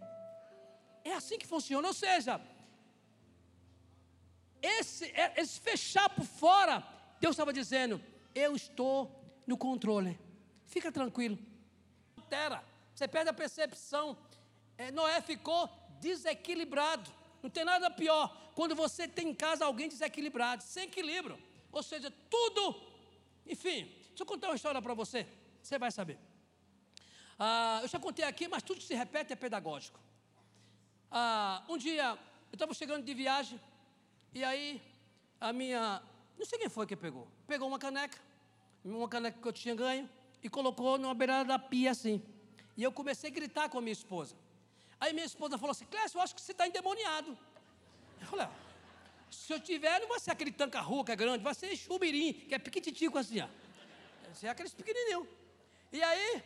[1.03, 1.87] É assim que funciona.
[1.87, 2.39] Ou seja,
[4.61, 6.83] esse, é, esse fechar por fora,
[7.19, 7.99] Deus estava dizendo:
[8.35, 9.09] eu estou
[9.47, 10.19] no controle.
[10.65, 11.39] Fica tranquilo.
[12.29, 14.17] Terra, você perde a percepção.
[14.77, 15.69] É, Noé ficou
[16.01, 17.09] desequilibrado.
[17.41, 21.41] Não tem nada pior quando você tem em casa alguém desequilibrado, sem equilíbrio.
[21.71, 22.75] Ou seja, tudo.
[23.45, 25.25] Enfim, deixa eu contar uma história para você.
[25.61, 26.19] Você vai saber.
[27.37, 29.99] Ah, eu já contei aqui, mas tudo se repete é pedagógico.
[31.11, 32.17] Ah, um dia,
[32.51, 33.59] eu estava chegando de viagem,
[34.33, 34.81] e aí
[35.39, 36.01] a minha.
[36.37, 37.27] Não sei quem foi que pegou.
[37.47, 38.17] Pegou uma caneca,
[38.83, 40.09] uma caneca que eu tinha ganho
[40.41, 42.21] e colocou numa beirada da pia assim.
[42.77, 44.35] E eu comecei a gritar com a minha esposa.
[44.99, 47.37] Aí minha esposa falou assim: Clécio, eu acho que você está endemoniado.
[48.21, 48.51] Eu falei: ah,
[49.29, 52.55] Se eu tiver, não vai ser aquele tanca-rua que é grande, vai ser chumirim, que
[52.55, 53.47] é piquititico assim, ó.
[54.23, 55.27] Vai ser aqueles pequenininhos.
[55.91, 56.43] E aí,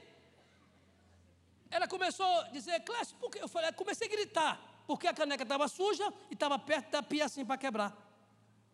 [1.71, 3.39] ela começou a dizer, Clássico, por quê?
[3.41, 7.25] Eu falei, comecei a gritar, porque a caneca estava suja e estava perto da pia
[7.25, 7.95] assim para quebrar.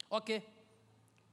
[0.10, 0.48] Ok.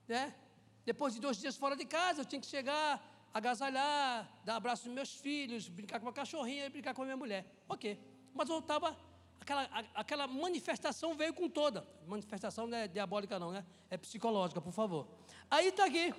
[0.08, 0.34] Né?
[0.84, 3.00] Depois de dois dias fora de casa, eu tinha que chegar,
[3.32, 7.16] agasalhar, dar abraço aos meus filhos, brincar com a cachorrinha e brincar com a minha
[7.16, 7.46] mulher.
[7.68, 7.98] Ok.
[8.34, 8.96] Mas eu estava.
[9.40, 9.62] Aquela,
[9.94, 11.86] aquela manifestação veio com toda.
[12.06, 13.66] Manifestação não é diabólica, não, né?
[13.90, 15.08] É psicológica, por favor.
[15.50, 16.14] Aí está aqui.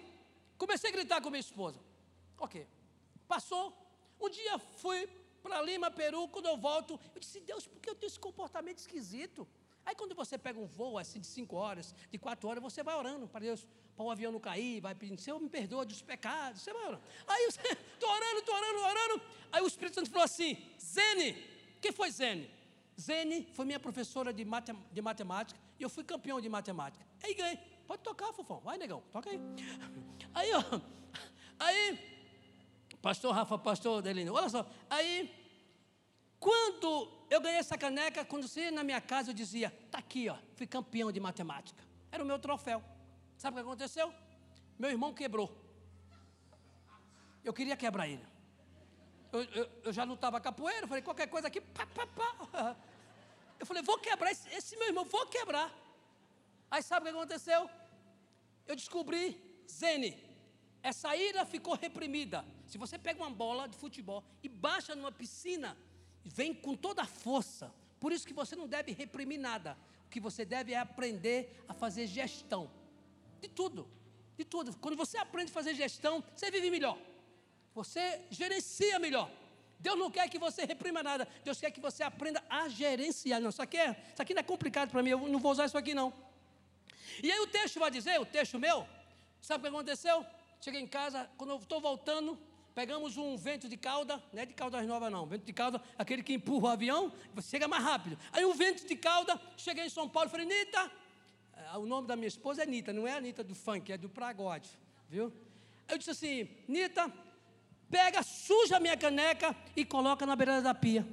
[0.57, 1.79] Comecei a gritar com minha esposa.
[2.37, 2.67] Ok.
[3.27, 3.73] Passou.
[4.19, 5.07] Um dia fui
[5.41, 6.27] para Lima, Peru.
[6.27, 9.47] Quando eu volto, eu disse: Deus, por que eu tenho esse comportamento esquisito?
[9.85, 12.95] Aí quando você pega um voo assim de cinco horas, de quatro horas, você vai
[12.95, 16.61] orando para Deus, para o avião não cair, vai pedindo, Senhor, me perdoa dos pecados,
[16.61, 17.03] você vai orando.
[17.27, 17.61] Aí você,
[17.93, 19.21] estou orando, estou orando, orando.
[19.51, 21.33] Aí o Espírito Santo falou assim: Zene,
[21.81, 22.49] quem foi Zene?
[22.99, 27.05] Zene foi minha professora de, matem de matemática e eu fui campeão de matemática.
[27.21, 27.57] Aí ganhei.
[27.85, 28.59] Pode tocar, fofão.
[28.61, 29.39] Vai, negão, toca aí.
[30.33, 30.63] Aí, ó.
[31.59, 31.99] Aí,
[33.01, 34.65] pastor Rafa, pastor Delino, olha só.
[34.89, 35.29] Aí,
[36.39, 40.37] quando eu ganhei essa caneca, quando você na minha casa, eu dizia: tá aqui, ó,
[40.55, 41.83] fui campeão de matemática.
[42.11, 42.83] Era o meu troféu.
[43.37, 44.13] Sabe o que aconteceu?
[44.77, 45.49] Meu irmão quebrou.
[47.43, 48.25] Eu queria quebrar ele.
[49.31, 52.75] Eu, eu, eu já lutava capoeira, falei, qualquer coisa aqui, pá, pá, pá.
[53.59, 55.73] Eu falei, vou quebrar esse, esse meu irmão, vou quebrar.
[56.69, 57.69] Aí sabe o que aconteceu?
[58.67, 59.25] Eu descobri,
[59.71, 60.21] Zene,
[60.81, 62.43] essa ira ficou reprimida.
[62.67, 65.77] Se você pega uma bola de futebol e baixa numa piscina,
[66.23, 67.73] vem com toda a força.
[67.99, 69.77] Por isso que você não deve reprimir nada.
[70.07, 72.69] O que você deve é aprender a fazer gestão.
[73.41, 73.87] De tudo.
[74.37, 74.75] De tudo.
[74.77, 76.97] Quando você aprende a fazer gestão, você vive melhor.
[77.73, 79.29] Você gerencia melhor.
[79.79, 81.27] Deus não quer que você reprima nada.
[81.43, 83.41] Deus quer que você aprenda a gerenciar.
[83.41, 85.09] Não, isso aqui, é, isso aqui não é complicado para mim.
[85.09, 86.13] Eu não vou usar isso aqui não.
[87.21, 88.87] E aí o texto vai dizer, o texto meu,
[89.41, 90.25] sabe o que aconteceu?
[90.61, 92.39] Cheguei em casa, quando eu estou voltando,
[92.73, 96.23] pegamos um vento de cauda, não é de caudas nova não, vento de cauda, aquele
[96.23, 98.17] que empurra o avião, chega mais rápido.
[98.31, 100.91] Aí um vento de cauda, cheguei em São Paulo, falei, Nita,
[101.55, 103.97] eh, o nome da minha esposa é Nita, não é a Nita do funk, é
[103.97, 104.69] do pragode,
[105.09, 105.31] viu?
[105.87, 107.11] Eu disse assim, Nita,
[107.89, 111.07] pega, suja a minha caneca e coloca na beirada da pia.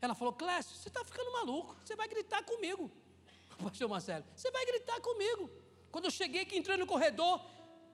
[0.00, 2.90] Ela falou, Clécio, você está ficando maluco, você vai gritar comigo.
[3.58, 5.50] Pastor Marcelo, você vai gritar comigo.
[5.90, 7.44] Quando eu cheguei, que entrei no corredor,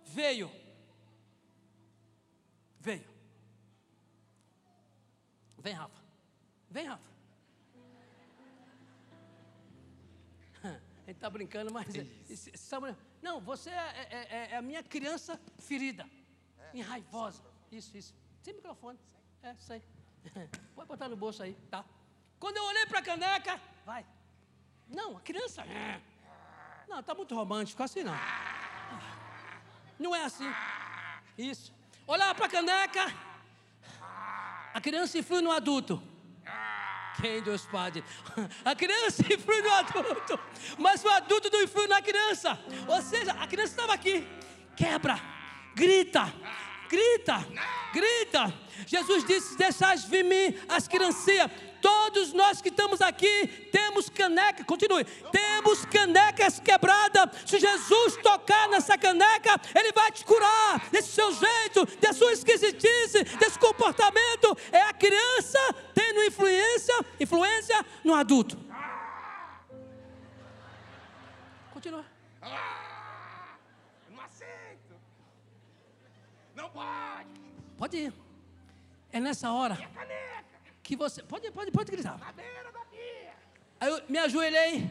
[0.04, 0.50] veio
[2.82, 3.08] Veio.
[5.58, 6.02] Vem, Rafa.
[6.68, 7.10] Vem, Rafa.
[11.06, 11.86] Ele está brincando, mas.
[13.22, 16.10] Não, você é, é, é, é, a minha criança ferida.
[16.58, 16.78] É.
[16.78, 17.44] Enraivosa.
[17.70, 18.12] Isso, isso.
[18.40, 18.98] Sem microfone.
[19.44, 19.80] É, sei.
[20.74, 21.84] Pode botar no bolso aí, tá?
[22.40, 24.04] Quando eu olhei para a caneca, vai.
[24.88, 25.62] Não, a criança.
[26.88, 28.14] Não, está muito romântico, assim não.
[30.00, 30.50] Não é assim.
[31.38, 31.72] Isso.
[32.06, 33.14] Olhar para a caneca.
[34.74, 36.02] A criança influi no adulto.
[37.20, 38.02] Quem Deus pode?
[38.64, 40.40] A criança influi no adulto,
[40.78, 42.58] mas o adulto não influi na criança.
[42.88, 44.26] Ou seja, a criança estava aqui,
[44.74, 45.20] quebra,
[45.74, 46.32] grita,
[46.88, 47.46] grita,
[47.92, 48.54] grita.
[48.86, 51.50] Jesus disse: Deixais vir mim as criancinhas.
[51.82, 57.28] Todos nós que estamos aqui temos caneca, continue, temos canecas quebradas.
[57.44, 63.24] Se Jesus tocar nessa caneca, Ele vai te curar desse seu jeito, da sua esquisitice,
[63.36, 64.56] desse comportamento.
[64.70, 65.58] É a criança
[65.92, 68.56] tendo influência, influência no adulto.
[71.72, 72.06] Continua.
[72.40, 73.56] Ah,
[74.08, 74.94] não aceito.
[76.54, 77.40] Não pode.
[77.76, 78.12] Pode ir.
[79.10, 79.76] É nessa hora
[80.82, 81.22] que você.
[81.22, 82.18] Pode, pode, pode gritar.
[83.80, 84.90] Aí eu me ajoelhei.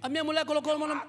[0.00, 1.00] A minha mulher colocou a, mão na,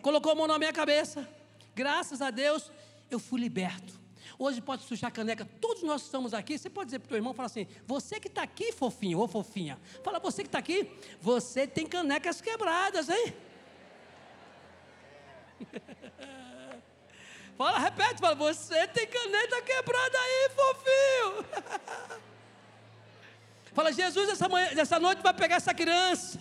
[0.00, 1.28] colocou a mão na minha cabeça.
[1.74, 2.70] Graças a Deus,
[3.10, 4.00] eu fui liberto.
[4.38, 5.46] Hoje pode sujar a caneca.
[5.60, 6.58] Todos nós estamos aqui.
[6.58, 9.28] Você pode dizer para o teu irmão, fala assim: Você que está aqui, fofinho ou
[9.28, 9.78] fofinha.
[10.02, 13.34] Fala, você que está aqui, você tem canecas quebradas, hein?
[17.56, 21.46] fala, repete, fala, você tem caneta quebrada aí, fofinho.
[23.76, 26.40] Fala, Jesus, essa, manhã, essa noite vai pegar essa criança,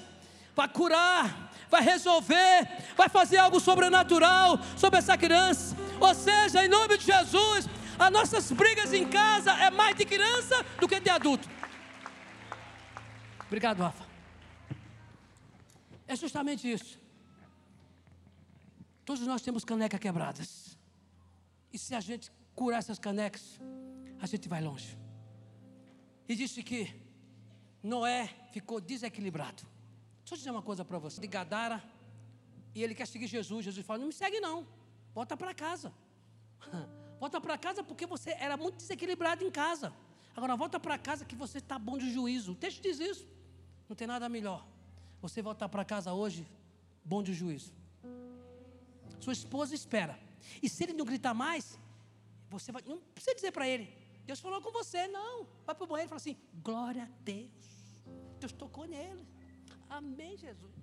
[0.55, 5.75] vai curar, vai resolver, vai fazer algo sobrenatural sobre essa criança.
[5.99, 7.67] Ou seja, em nome de Jesus,
[7.99, 11.49] as nossas brigas em casa é mais de criança do que de adulto.
[13.47, 14.05] Obrigado, Rafa.
[16.07, 16.97] É justamente isso.
[19.03, 20.77] Todos nós temos canecas quebradas.
[21.73, 23.59] E se a gente curar essas canecas,
[24.21, 24.97] a gente vai longe.
[26.29, 27.03] E disse que
[27.85, 29.63] Noé ficou desequilibrado.
[30.19, 31.21] Deixa eu dizer uma coisa para você.
[31.21, 31.83] De Gadara,
[32.73, 33.63] e ele quer seguir Jesus.
[33.63, 34.67] Jesus fala: Não me segue, não.
[35.13, 35.93] Volta para casa.
[37.19, 39.93] Volta para casa porque você era muito desequilibrado em casa.
[40.35, 42.51] Agora volta para casa que você está bom de juízo.
[42.51, 43.25] O texto diz isso.
[43.87, 44.67] Não tem nada melhor.
[45.21, 46.45] Você voltar para casa hoje,
[47.05, 47.73] bom de juízo.
[49.21, 50.19] Sua esposa espera.
[50.61, 51.79] E se ele não gritar mais,
[52.49, 52.83] você vai.
[52.85, 53.87] Não precisa dizer para ele.
[54.25, 55.47] Deus falou com você, não.
[55.65, 57.74] Vai para o banheiro e fala assim: glória a Deus.
[58.45, 59.23] Deus tocou nele.
[59.97, 60.75] Amém, Jesus.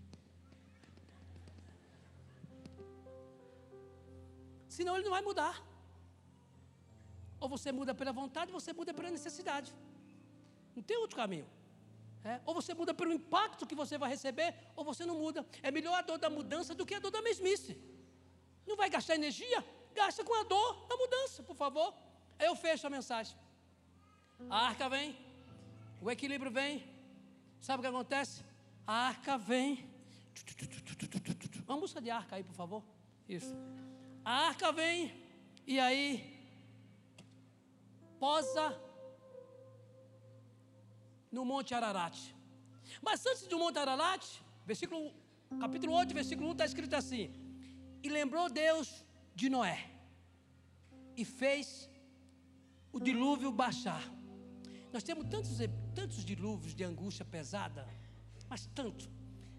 [4.76, 5.54] Senão ele não vai mudar.
[7.42, 9.70] Ou você muda pela vontade, ou você muda pela necessidade.
[10.74, 11.48] Não tem outro caminho.
[12.24, 15.46] É, ou você muda pelo impacto que você vai receber, ou você não muda.
[15.62, 17.72] É melhor a dor da mudança do que a dor da mesmice.
[18.66, 19.60] Não vai gastar energia?
[19.94, 21.94] Gasta com a dor da mudança, por favor.
[22.38, 23.36] Eu fecho a mensagem.
[24.50, 25.16] A arca vem,
[26.00, 26.91] o equilíbrio vem.
[27.62, 28.44] Sabe o que acontece?
[28.84, 29.88] A arca vem.
[31.68, 32.82] Uma música de arca aí, por favor.
[33.28, 33.54] Isso.
[34.24, 35.14] A arca vem
[35.64, 36.04] e aí
[38.18, 38.76] posa
[41.30, 42.18] no Monte Ararat.
[43.00, 44.26] Mas antes do Monte Ararat,
[44.66, 45.14] versículo,
[45.60, 47.32] capítulo 8, versículo 1 está escrito assim:
[48.02, 49.04] E lembrou Deus
[49.36, 49.88] de Noé,
[51.16, 51.88] e fez
[52.92, 54.02] o dilúvio baixar.
[54.92, 55.58] Nós temos tantos,
[55.94, 57.88] tantos dilúvios de angústia pesada,
[58.48, 59.08] mas tanto.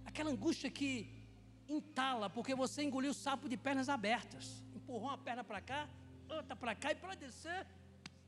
[0.05, 1.23] Aquela angústia que
[1.67, 4.63] entala, porque você engoliu o sapo de pernas abertas.
[4.75, 5.89] Empurrou uma perna para cá,
[6.29, 7.65] outra para cá, e para descer,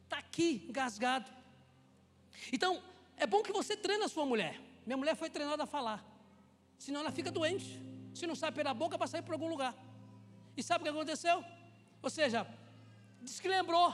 [0.04, 1.30] está aqui, engasgado.
[2.52, 2.82] Então,
[3.18, 4.60] é bom que você treine a sua mulher.
[4.86, 6.04] Minha mulher foi treinada a falar.
[6.78, 7.80] Senão ela fica doente.
[8.14, 9.76] Se não sai pela boca para sair para algum lugar.
[10.58, 11.44] E sabe o que aconteceu?
[12.02, 12.48] Ou seja,
[13.22, 13.94] diz que lembrou.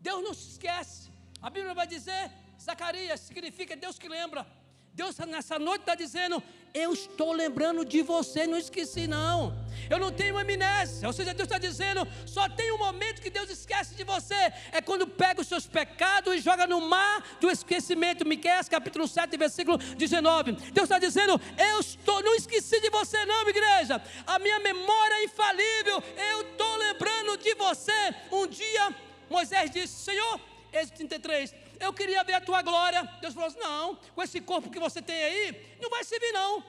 [0.00, 1.10] Deus não se esquece.
[1.42, 4.46] A Bíblia vai dizer, Zacarias significa Deus que lembra.
[4.92, 6.42] Deus nessa noite está dizendo:
[6.74, 9.56] Eu estou lembrando de você, não esqueci não.
[9.88, 11.06] Eu não tenho amnésia.
[11.06, 14.34] Ou seja, Deus está dizendo: só tem um momento que Deus esquece de você.
[14.72, 18.26] É quando pega os seus pecados e joga no mar do esquecimento.
[18.26, 20.52] Miqueias capítulo 7, versículo 19.
[20.52, 24.02] Deus está dizendo: Eu estou, não esqueci de você, não, igreja.
[24.26, 26.02] A minha memória é infalível.
[26.32, 28.14] Eu estou lembrando de você.
[28.30, 28.94] Um dia
[29.30, 30.40] Moisés disse: Senhor,
[30.72, 33.02] Êxodo 33 eu queria ver a tua glória.
[33.22, 36.62] Deus falou assim: não, com esse corpo que você tem aí, não vai servir não.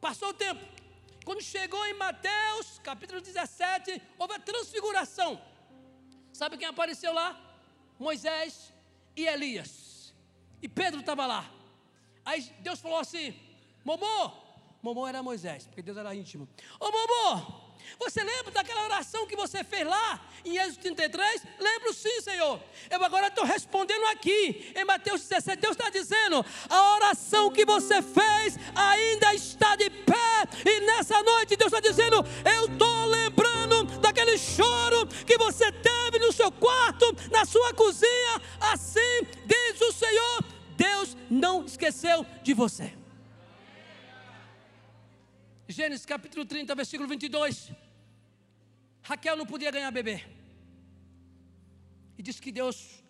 [0.00, 0.64] Passou o tempo.
[1.24, 5.40] Quando chegou em Mateus, capítulo 17, houve a transfiguração.
[6.32, 7.38] Sabe quem apareceu lá?
[7.98, 8.72] Moisés
[9.16, 10.14] e Elias.
[10.62, 11.50] E Pedro estava lá.
[12.24, 13.34] Aí Deus falou assim:
[13.84, 14.32] Momô,
[14.80, 16.48] Momô era Moisés, porque Deus era íntimo.
[16.78, 17.59] Ô Momô,
[17.98, 21.42] você lembra daquela oração que você fez lá em Êxodo 33?
[21.58, 22.60] Lembro sim, Senhor.
[22.88, 24.72] Eu agora estou respondendo aqui.
[24.74, 30.48] Em Mateus 17, Deus está dizendo: a oração que você fez ainda está de pé.
[30.64, 36.32] E nessa noite, Deus está dizendo: eu estou lembrando daquele choro que você teve no
[36.32, 38.40] seu quarto, na sua cozinha.
[38.60, 40.44] Assim diz o Senhor:
[40.76, 42.99] Deus não esqueceu de você.
[45.70, 47.70] Gênesis capítulo 30, versículo 22.
[49.02, 50.24] Raquel não podia ganhar bebê.
[52.18, 53.04] E diz que Deus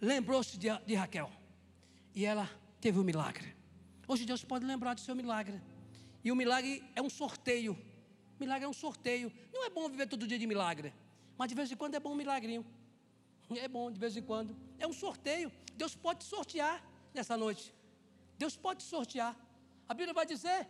[0.00, 1.30] lembrou-se de, de, Raquel.
[2.14, 3.54] E ela teve um milagre.
[4.08, 5.60] Hoje Deus pode lembrar do seu milagre.
[6.24, 7.78] E o milagre é um sorteio.
[8.38, 9.30] Milagre é um sorteio.
[9.52, 10.94] Não é bom viver todo dia de milagre.
[11.36, 12.64] Mas de vez em quando é bom um milagrinho.
[13.50, 14.56] É bom de vez em quando.
[14.78, 15.52] É um sorteio.
[15.74, 16.82] Deus pode sortear
[17.12, 17.74] nessa noite.
[18.38, 19.36] Deus pode sortear.
[19.86, 20.66] A Bíblia vai dizer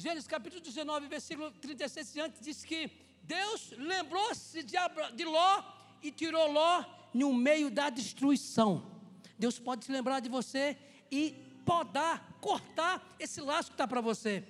[0.00, 2.88] Gênesis capítulo 19, versículo 36 diante, diz que
[3.24, 4.76] Deus lembrou-se de,
[5.16, 5.60] de Ló
[6.00, 8.88] e tirou Ló no meio da destruição.
[9.36, 10.78] Deus pode se lembrar de você
[11.10, 11.32] e
[11.66, 14.44] podar, cortar esse laço que está para você.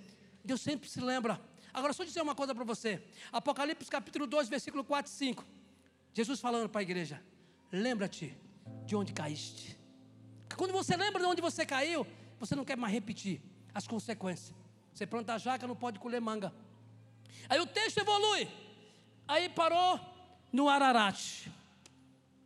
[0.44, 1.40] Deus sempre se lembra.
[1.72, 3.02] Agora, só dizer uma coisa para você.
[3.32, 5.46] Apocalipse capítulo 2, versículo 4 e 5.
[6.12, 7.24] Jesus falando para a igreja:
[7.72, 8.36] Lembra-te
[8.84, 9.78] de onde caíste.
[10.58, 12.06] Quando você lembra de onde você caiu,
[12.38, 13.40] você não quer mais repetir
[13.72, 14.67] as consequências.
[14.98, 16.52] Você planta jaca, não pode colher manga.
[17.48, 18.48] Aí o texto evolui.
[19.28, 20.00] Aí parou
[20.52, 21.46] no Ararat.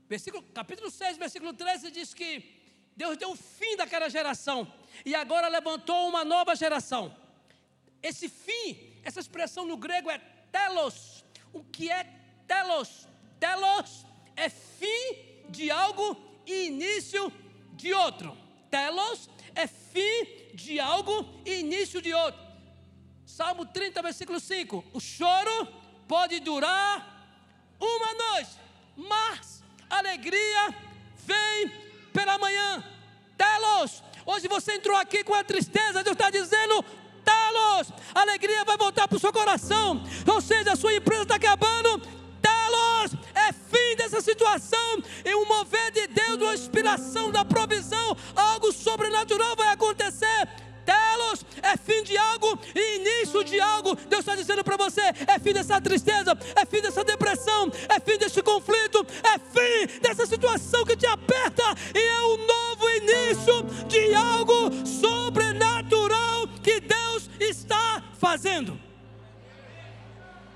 [0.07, 2.45] Versículo, capítulo 6, versículo 13 diz que
[2.95, 4.71] Deus deu o fim daquela geração
[5.03, 7.17] e agora levantou uma nova geração.
[8.03, 10.19] Esse fim, essa expressão no grego é
[10.51, 11.25] telos.
[11.55, 12.05] O que é
[12.47, 13.09] telos?
[13.41, 14.05] Telos
[14.37, 17.33] é fim de algo e início
[17.73, 18.37] de outro.
[18.71, 22.42] Telos é fim de algo e início de outro.
[23.35, 25.67] Salmo 30, versículo 5: O choro
[26.07, 27.27] pode durar
[27.81, 28.51] uma noite,
[28.95, 30.75] mas alegria
[31.17, 31.73] vem
[32.13, 32.85] pela manhã.
[33.39, 36.85] Telos, hoje você entrou aqui com a tristeza, Deus está dizendo:
[37.25, 40.03] Telos, a alegria vai voltar para o seu coração.
[40.31, 42.07] Ou seja, a sua empresa está quebrando,
[42.43, 45.03] Telos, é fim dessa situação.
[45.25, 50.62] E um mover de Deus, uma inspiração da provisão, algo sobrenatural vai acontecer.
[50.85, 53.95] Telos é fim de algo e início de algo.
[53.95, 58.19] Deus está dizendo para você: é fim dessa tristeza, é fim dessa depressão, é fim
[58.19, 61.63] desse conflito, é fim dessa situação que te aperta
[61.95, 68.79] e é um novo início de algo sobrenatural que Deus está fazendo.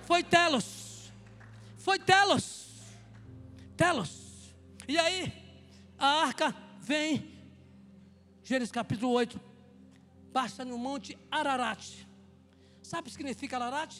[0.06, 1.12] Foi Telos,
[1.78, 2.66] foi Telos,
[3.76, 4.26] Telos.
[4.88, 5.32] E aí,
[5.98, 7.32] a arca vem,
[8.44, 9.45] Gênesis capítulo 8
[10.36, 11.82] basta no monte Ararat.
[12.82, 13.92] Sabe o que significa Ararat?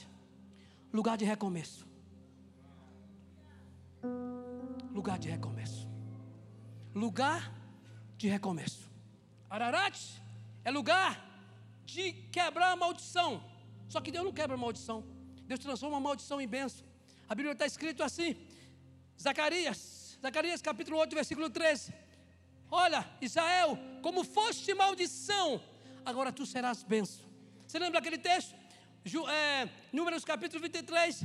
[0.93, 1.87] Lugar de recomeço.
[4.93, 5.89] Lugar de recomeço.
[6.95, 7.41] Lugar
[8.18, 8.84] de recomeço.
[9.49, 9.99] Ararat
[10.62, 11.12] é lugar
[11.87, 13.43] de quebrar a maldição.
[13.89, 14.99] Só que Deus não quebra a maldição.
[15.49, 16.84] Deus transforma a maldição em bênção.
[17.30, 18.37] A Bíblia está escrito assim.
[19.18, 21.95] Zacarias, Zacarias capítulo 8, versículo 13.
[22.70, 25.62] Olha, Israel, como foste maldição
[26.07, 27.26] agora tu serás benção.
[27.66, 28.54] Você lembra aquele texto?
[29.28, 31.24] É, Números capítulo 23.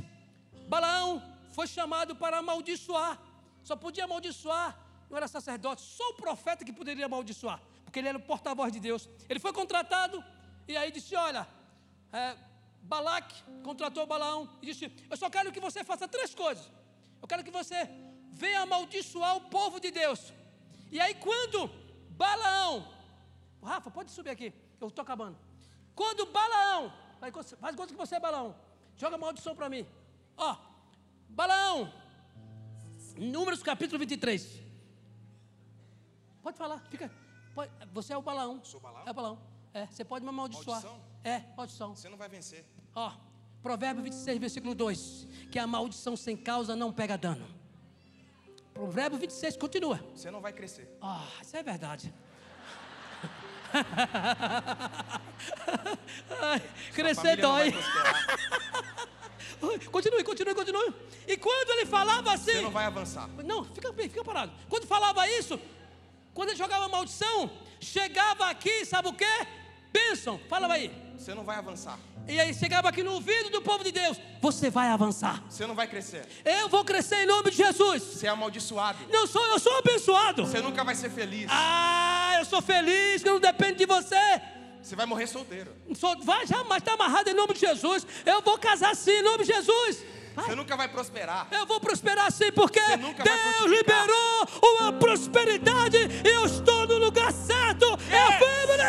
[0.68, 3.18] Balaão foi chamado para amaldiçoar.
[3.62, 4.76] Só podia amaldiçoar,
[5.08, 8.80] não era sacerdote, só o profeta que poderia amaldiçoar, porque ele era o porta-voz de
[8.80, 9.08] Deus.
[9.28, 10.22] Ele foi contratado
[10.66, 11.46] e aí disse: Olha,
[12.12, 12.36] é,
[12.82, 16.68] Balaque contratou Balaão e disse: Eu só quero que você faça três coisas.
[17.20, 17.88] Eu quero que você
[18.32, 20.32] venha amaldiçoar o povo de Deus.
[20.90, 21.70] E aí, quando
[22.10, 22.92] Balaão,
[23.62, 24.52] Rafa, pode subir aqui.
[24.84, 25.36] Eu estou acabando.
[25.94, 26.92] Quando Balaão,
[27.60, 28.54] faz conta que você é Balaão,
[28.96, 29.86] joga maldição para mim.
[30.36, 30.56] Ó,
[31.28, 31.92] Balaão,
[33.16, 34.62] Números capítulo 23.
[36.42, 37.10] Pode falar, fica.
[37.54, 38.60] Pode, você é o Balaão.
[38.64, 39.04] Sou Balaão?
[39.06, 39.38] É o Balaão.
[39.74, 40.82] É, você pode me amaldiçoar.
[40.82, 41.00] Maldição?
[41.22, 41.94] É, maldição.
[41.94, 42.64] Você não vai vencer.
[42.94, 43.12] Ó,
[43.62, 47.46] Provérbio 26, versículo 2: Que a maldição sem causa não pega dano.
[48.74, 49.98] Provérbio 26, continua.
[50.14, 50.88] Você não vai crescer.
[51.00, 52.12] Ah, isso é verdade.
[56.94, 57.74] Crescer dói.
[59.90, 60.94] continue, continue, continue.
[61.26, 62.52] E quando ele falava assim.
[62.52, 63.28] Você não vai avançar.
[63.44, 64.52] Não, fica fica parado.
[64.68, 65.58] Quando falava isso,
[66.34, 67.50] quando ele jogava maldição,
[67.80, 69.46] chegava aqui, sabe o que?
[69.92, 70.90] Bênção, fala aí.
[71.18, 71.98] Você não vai avançar.
[72.26, 75.42] E aí chegava aqui no ouvido do povo de Deus: Você vai avançar.
[75.48, 76.26] Você não vai crescer.
[76.44, 78.02] Eu vou crescer em nome de Jesus.
[78.02, 78.98] Você é amaldiçoado.
[79.10, 80.46] Não sou, eu sou abençoado.
[80.46, 81.46] Você nunca vai ser feliz.
[81.50, 82.01] Ah,
[82.42, 84.16] eu sou feliz, que não depende de você.
[84.82, 85.72] Você vai morrer solteiro.
[86.24, 88.04] Vai jamais, está amarrado em nome de Jesus.
[88.26, 90.04] Eu vou casar sim, em nome de Jesus.
[90.34, 90.46] Vai.
[90.46, 91.46] Você nunca vai prosperar.
[91.52, 97.86] Eu vou prosperar sim, porque Deus liberou uma prosperidade e eu estou no lugar certo.
[98.10, 98.82] É a febre!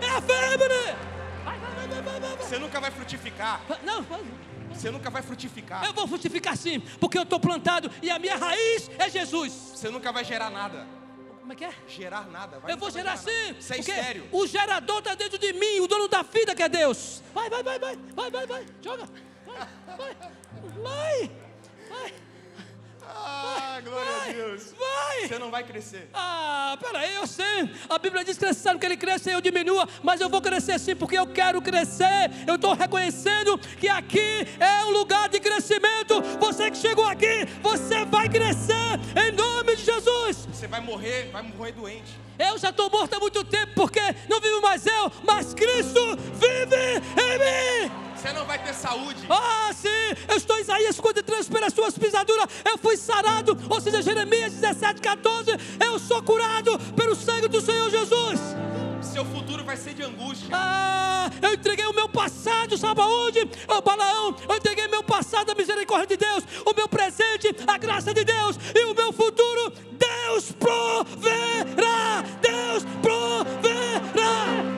[0.00, 1.06] É a febre!
[2.40, 3.60] Você nunca vai frutificar.
[3.84, 4.06] Não,
[4.72, 5.84] você nunca vai frutificar.
[5.84, 9.52] Eu vou frutificar sim, porque eu estou plantado e a minha raiz é Jesus.
[9.74, 10.95] Você nunca vai gerar nada.
[11.46, 11.72] Como é que é?
[11.86, 12.58] Gerar nada.
[12.58, 13.56] Vai, eu vou gerar, gerar sim.
[13.56, 14.28] Isso é estéreo.
[14.32, 17.22] O gerador está dentro de mim, o dono da vida que é Deus.
[17.32, 18.66] Vai, vai, vai, vai, vai, vai, vai.
[18.82, 19.08] Joga.
[19.46, 20.16] Vai, vai,
[20.82, 21.30] vai.
[21.88, 22.25] vai.
[23.08, 24.74] Ah, glória vai, a Deus.
[24.78, 25.28] Vai.
[25.28, 26.08] Você não vai crescer.
[26.12, 27.70] Ah, peraí, eu sei.
[27.88, 30.78] A Bíblia diz que necessário que ele cresça e eu diminua, mas eu vou crescer
[30.78, 32.30] sim, porque eu quero crescer.
[32.46, 36.20] Eu estou reconhecendo que aqui é um lugar de crescimento.
[36.40, 40.46] Você que chegou aqui, você vai crescer em nome de Jesus.
[40.52, 42.26] Você vai morrer, vai morrer doente.
[42.38, 46.96] Eu já estou morto há muito tempo, porque não vivo mais eu, mas Cristo vive
[47.16, 48.06] em mim.
[48.14, 49.26] Você não vai ter saúde.
[49.30, 49.88] Ah, sim.
[50.66, 52.48] Isaías 53 pelas suas pisaduras.
[52.64, 53.56] Eu fui sarado.
[53.70, 55.52] Ou seja, Jeremias 17, 14.
[55.78, 58.40] Eu sou curado pelo sangue do Senhor Jesus.
[59.00, 60.48] Seu futuro vai ser de angústia.
[60.52, 63.48] Ah, eu entreguei o meu passado, sabe aonde?
[63.68, 68.12] Ô Balaão, eu entreguei meu passado, a misericórdia de Deus, o meu presente, a graça
[68.12, 72.24] de Deus, e o meu futuro, Deus proverá.
[72.42, 74.75] Deus proverá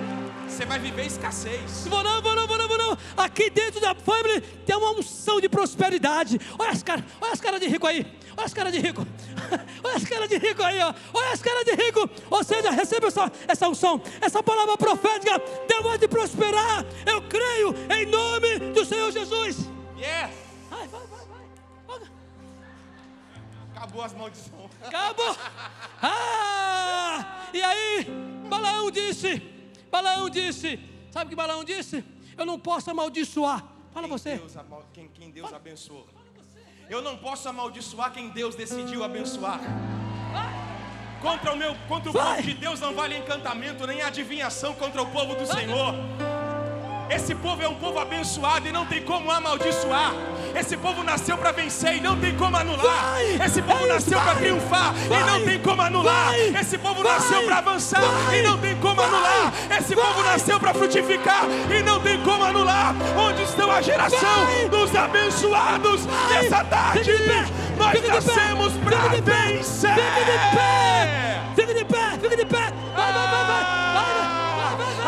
[0.58, 1.86] você vai viver escassez.
[1.86, 2.98] Vou não, vou não, vou não, vou não.
[3.16, 6.40] Aqui dentro da família tem uma unção de prosperidade.
[6.58, 8.04] Olha as caras, olha as caras de rico aí.
[8.36, 9.06] Olha as caras de rico.
[9.82, 10.94] Olha as caras de rico aí, ó.
[11.12, 12.08] Olha as caras de rico.
[12.30, 15.40] Ou seja, receba essa, essa unção, essa palavra profética.
[15.66, 16.84] Deus de prosperar.
[17.04, 19.58] Eu creio em nome do Senhor Jesus.
[19.96, 20.30] Yes.
[20.70, 21.20] Vai, vai, vai,
[21.86, 22.08] vai.
[23.74, 24.70] Acabou as maldições.
[24.84, 25.36] Acabou.
[26.00, 27.48] Ah!
[27.52, 28.04] E aí,
[28.48, 29.57] Balaão disse:
[29.90, 30.78] Balaão disse:
[31.10, 32.04] Sabe o que Balaão disse?
[32.36, 33.64] Eu não posso amaldiçoar.
[33.92, 34.36] Fala quem você.
[34.36, 34.52] Deus,
[34.92, 36.06] quem, quem Deus abençoa.
[36.88, 39.60] Eu não posso amaldiçoar quem Deus decidiu abençoar.
[41.20, 42.36] Contra o meu, contra o Vai.
[42.36, 45.44] povo de Deus não vale encantamento nem adivinhação contra o povo do.
[45.46, 45.94] Senhor.
[47.10, 50.12] Esse povo é um povo abençoado e não tem como amaldiçoar.
[50.54, 52.84] Esse povo nasceu para vencer e não tem como anular.
[52.84, 53.46] Vai!
[53.46, 54.42] Esse povo É nasceu para vai!
[54.42, 55.22] triunfar e Vai!
[55.24, 56.26] não tem como anular.
[56.26, 56.60] Vai!
[56.60, 58.02] Esse povo nasceu para avançar
[58.34, 59.52] e não tem como anular.
[59.78, 61.44] Esse povo nasceu para frutificar
[61.74, 62.94] e não tem como anular.
[63.18, 67.04] Onde estão a geração dos abençoados nessa tarde?
[67.04, 67.78] De!
[67.78, 69.94] Nós Fica nascemos para vencer.
[69.94, 71.40] Fica de pé!
[71.56, 72.18] Fica de pé!
[72.20, 72.72] Fica de pé!
[72.94, 73.87] Vai, vai, vai, vai!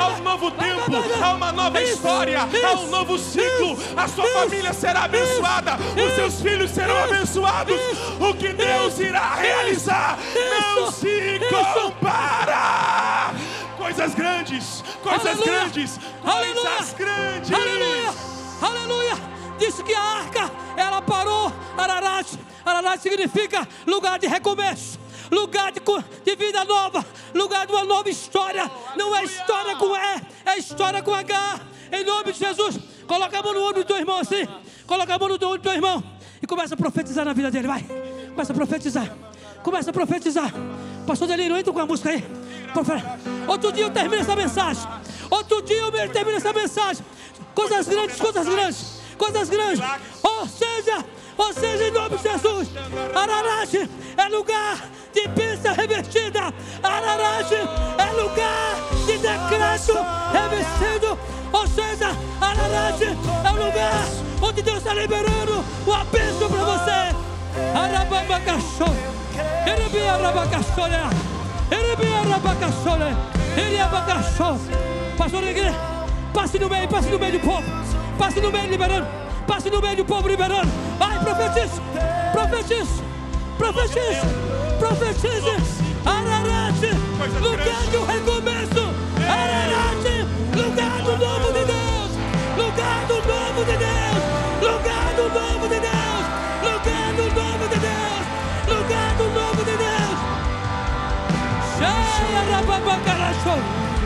[0.01, 3.77] Há um novo tempo, há uma nova história, há um novo ciclo.
[3.95, 7.79] A sua família será abençoada, os seus filhos serão abençoados.
[8.19, 10.19] O que Deus irá realizar
[10.51, 11.39] não se
[11.75, 13.35] compara.
[13.77, 17.53] Coisas grandes, coisas Aleluia, grandes, aleluia, coisas grandes.
[17.53, 18.15] Aleluia!
[18.63, 19.15] Aleluia!
[19.59, 22.27] Disse que a arca, ela parou, Ararat.
[22.65, 24.99] Ararat significa lugar de recomeço,
[25.31, 25.81] lugar de,
[26.25, 27.05] de vida nova,
[27.35, 28.71] lugar de uma nova história.
[28.97, 31.61] Não é história com E, é história com H.
[31.93, 34.47] Em nome de Jesus, coloca a mão no ombro do teu irmão assim,
[34.87, 36.03] coloca a mão no ombro do teu irmão
[36.43, 37.85] e começa a profetizar na vida dele, vai.
[38.31, 39.17] Começa a profetizar,
[39.63, 40.53] começa a profetizar.
[41.07, 42.25] Pastor Delino, entra com a música aí.
[43.49, 44.89] Outro dia eu termino essa mensagem.
[45.29, 47.05] Outro dia eu termino essa mensagem.
[47.55, 49.81] Coisas grandes, coisas grandes, coisas grandes.
[50.23, 51.05] Ou seja,
[51.41, 52.69] ou seja, em nome de Jesus,
[53.15, 53.75] Ararat
[54.17, 54.77] é lugar
[55.13, 56.53] de bênção revestida.
[56.83, 58.77] Ararat é lugar
[59.07, 59.95] de decreto
[60.33, 61.19] revestido.
[61.53, 64.05] Ou seja, Ararat é o lugar
[64.43, 67.17] onde Deus está liberando uma bênção para você.
[67.75, 68.85] Arababacachô,
[69.67, 70.87] Erebi arabacachô,
[71.71, 72.97] Erebi arabacachô,
[73.57, 74.59] Ele abacachô.
[75.17, 75.75] Pastor da igreja,
[76.35, 77.65] passe no meio, passe no meio do povo,
[78.19, 79.07] passe no meio liberando,
[79.51, 80.71] passe no meio do povo liberando.
[80.97, 81.81] Vai, profetize,
[82.33, 83.03] profetize,
[83.59, 84.21] profetize,
[84.79, 85.81] profetize.
[86.07, 86.81] Ararat,
[87.43, 88.85] lugar de um recomeço.
[89.29, 90.07] Ararat,
[90.55, 92.11] lugar do novo de Deus,
[92.57, 94.23] lugar do novo de Deus,
[94.63, 96.25] lugar do novo de Deus,
[96.63, 98.25] lugar do novo de Deus,
[98.69, 100.19] lugar do novo de Deus.
[101.77, 103.55] Cheia rababacaracho,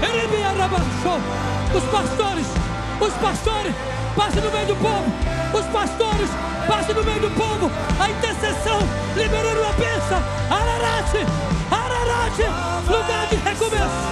[0.02, 1.20] eremia rabacho.
[1.76, 2.46] Os pastores,
[2.98, 3.74] os pastores,
[4.16, 5.33] passe no meio do povo.
[5.54, 6.28] Os pastores,
[6.66, 7.70] passe no meio do povo.
[8.00, 8.80] A intercessão,
[9.14, 10.20] liberando a bênção.
[10.50, 11.14] Ararat,
[11.70, 12.38] Ararat,
[12.88, 14.04] lugar de recomeço.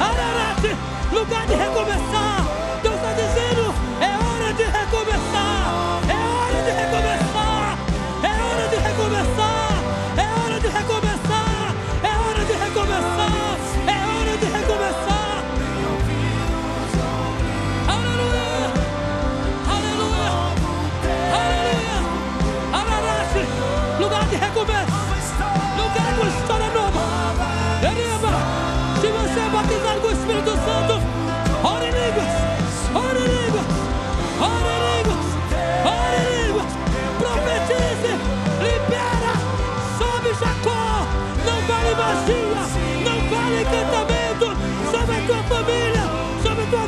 [0.00, 0.76] Ararat,
[1.12, 2.45] lugar de recomeçar.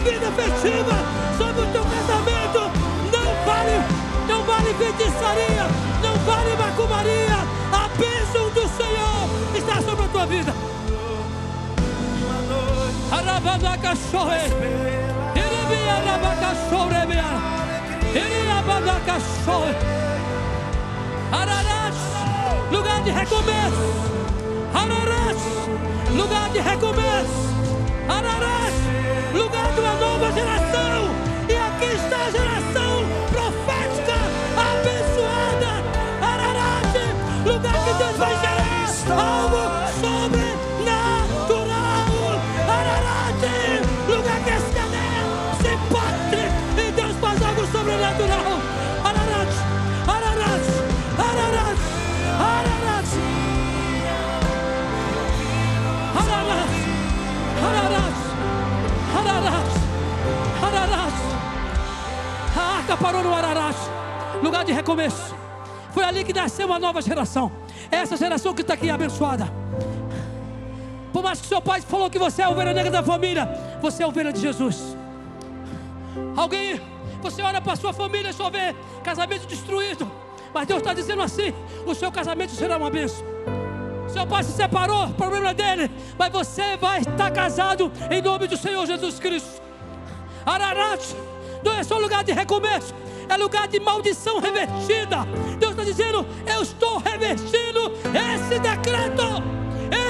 [0.08, 0.96] Vida afetiva.
[1.36, 2.60] Sobre o teu casamento.
[3.12, 3.76] Não vale.
[4.26, 5.66] Não vale feitiçaria.
[6.02, 7.38] Não vale macumaria.
[7.72, 10.54] A bênção do Senhor está sobre a tua vida.
[13.10, 14.46] Arabadacachorre.
[15.34, 17.24] Iribia arabacachorre, bia.
[18.14, 19.74] Iriabadacachorre.
[21.32, 21.94] Ararat,
[22.72, 23.88] lugar de recomeço.
[24.74, 25.38] Ararat,
[26.14, 27.48] lugar de recomeço.
[28.08, 28.72] Ararat,
[29.34, 29.47] lugar
[30.18, 31.14] nova geração.
[31.48, 34.14] E aqui está a geração profética,
[34.56, 35.84] abençoada.
[36.20, 36.94] Ararat,
[37.46, 38.68] lugar que Deus vai gerar
[39.20, 39.67] algo
[62.88, 63.76] A arca parou no Ararat,
[64.42, 65.34] lugar de recomeço.
[65.92, 67.52] Foi ali que nasceu uma nova geração.
[67.90, 69.46] Essa geração que está aqui abençoada.
[71.12, 73.46] Por mais que seu pai falou que você é a ovelha negra da família,
[73.82, 74.96] você é a ovelha de Jesus.
[76.34, 76.80] Alguém,
[77.20, 78.74] você olha para sua família e só vê
[79.04, 80.10] casamento destruído.
[80.54, 81.52] Mas Deus está dizendo assim:
[81.84, 83.22] o seu casamento será uma bênção.
[84.08, 88.86] Seu pai se separou, problema dele, mas você vai estar casado em nome do Senhor
[88.86, 89.60] Jesus Cristo.
[90.46, 91.02] Ararat
[91.64, 92.94] não é só lugar de recomeço,
[93.28, 95.26] é lugar de maldição revestida.
[95.58, 99.58] Deus está dizendo: Eu estou revestindo esse decreto.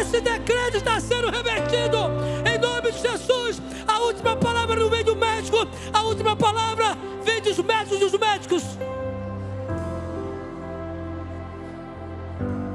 [0.01, 1.97] Esse decreto está sendo revertido
[2.45, 3.63] em nome nome de Jesus.
[3.87, 5.59] A última palavra não vem do médico,
[5.93, 8.63] a última palavra vem dos médicos dos médicos.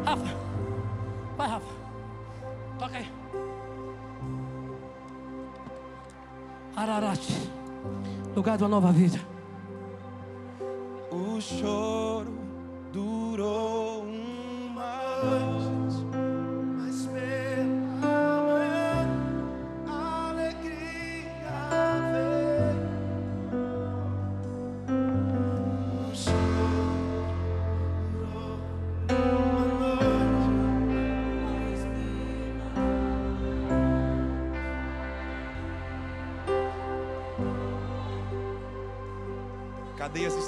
[0.06, 0.36] Rafa,
[1.38, 1.66] vai, Rafa,
[2.80, 3.12] toca aí.
[6.76, 7.52] Ararate,
[8.36, 9.20] lugar de uma nova vida.
[11.12, 12.34] O choro
[12.92, 13.93] durou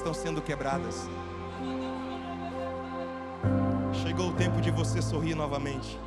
[0.06, 1.10] estão sendo quebradas.
[3.92, 6.00] Chegou o tempo de você sorrir novamente.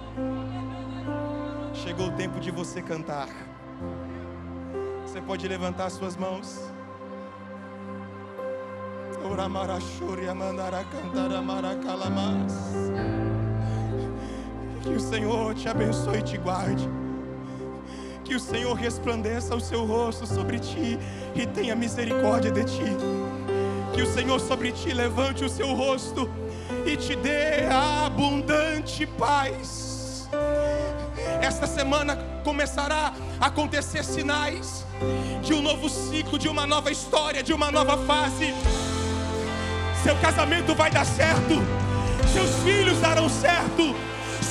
[1.74, 3.28] Chegou o tempo de você cantar.
[5.05, 6.61] Você pode levantar suas mãos.
[14.80, 16.88] Que o Senhor te abençoe e te guarde.
[18.22, 20.96] Que o Senhor resplandeça o seu rosto sobre ti
[21.34, 23.47] e tenha misericórdia de ti.
[23.99, 26.30] Que o Senhor sobre ti levante o seu rosto
[26.86, 30.28] e te dê a abundante paz.
[31.42, 34.86] Esta semana começará a acontecer sinais
[35.42, 38.55] de um novo ciclo, de uma nova história, de uma nova fase.
[40.05, 41.55] Seu casamento vai dar certo,
[42.32, 43.96] seus filhos darão certo,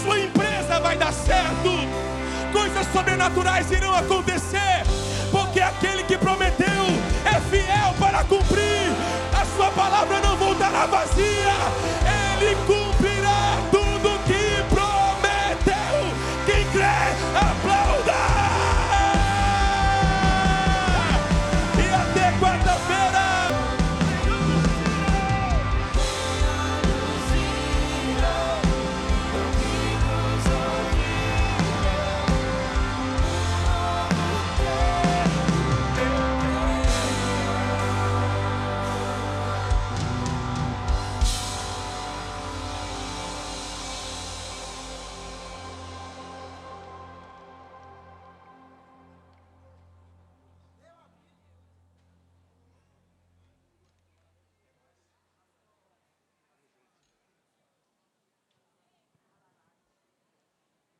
[0.03, 1.71] sua empresa vai dar certo,
[2.51, 4.83] coisas sobrenaturais irão acontecer,
[5.31, 6.83] porque aquele que prometeu
[7.23, 8.91] é fiel para cumprir,
[9.55, 11.53] sua palavra não voltará vazia.
[12.39, 12.55] Ele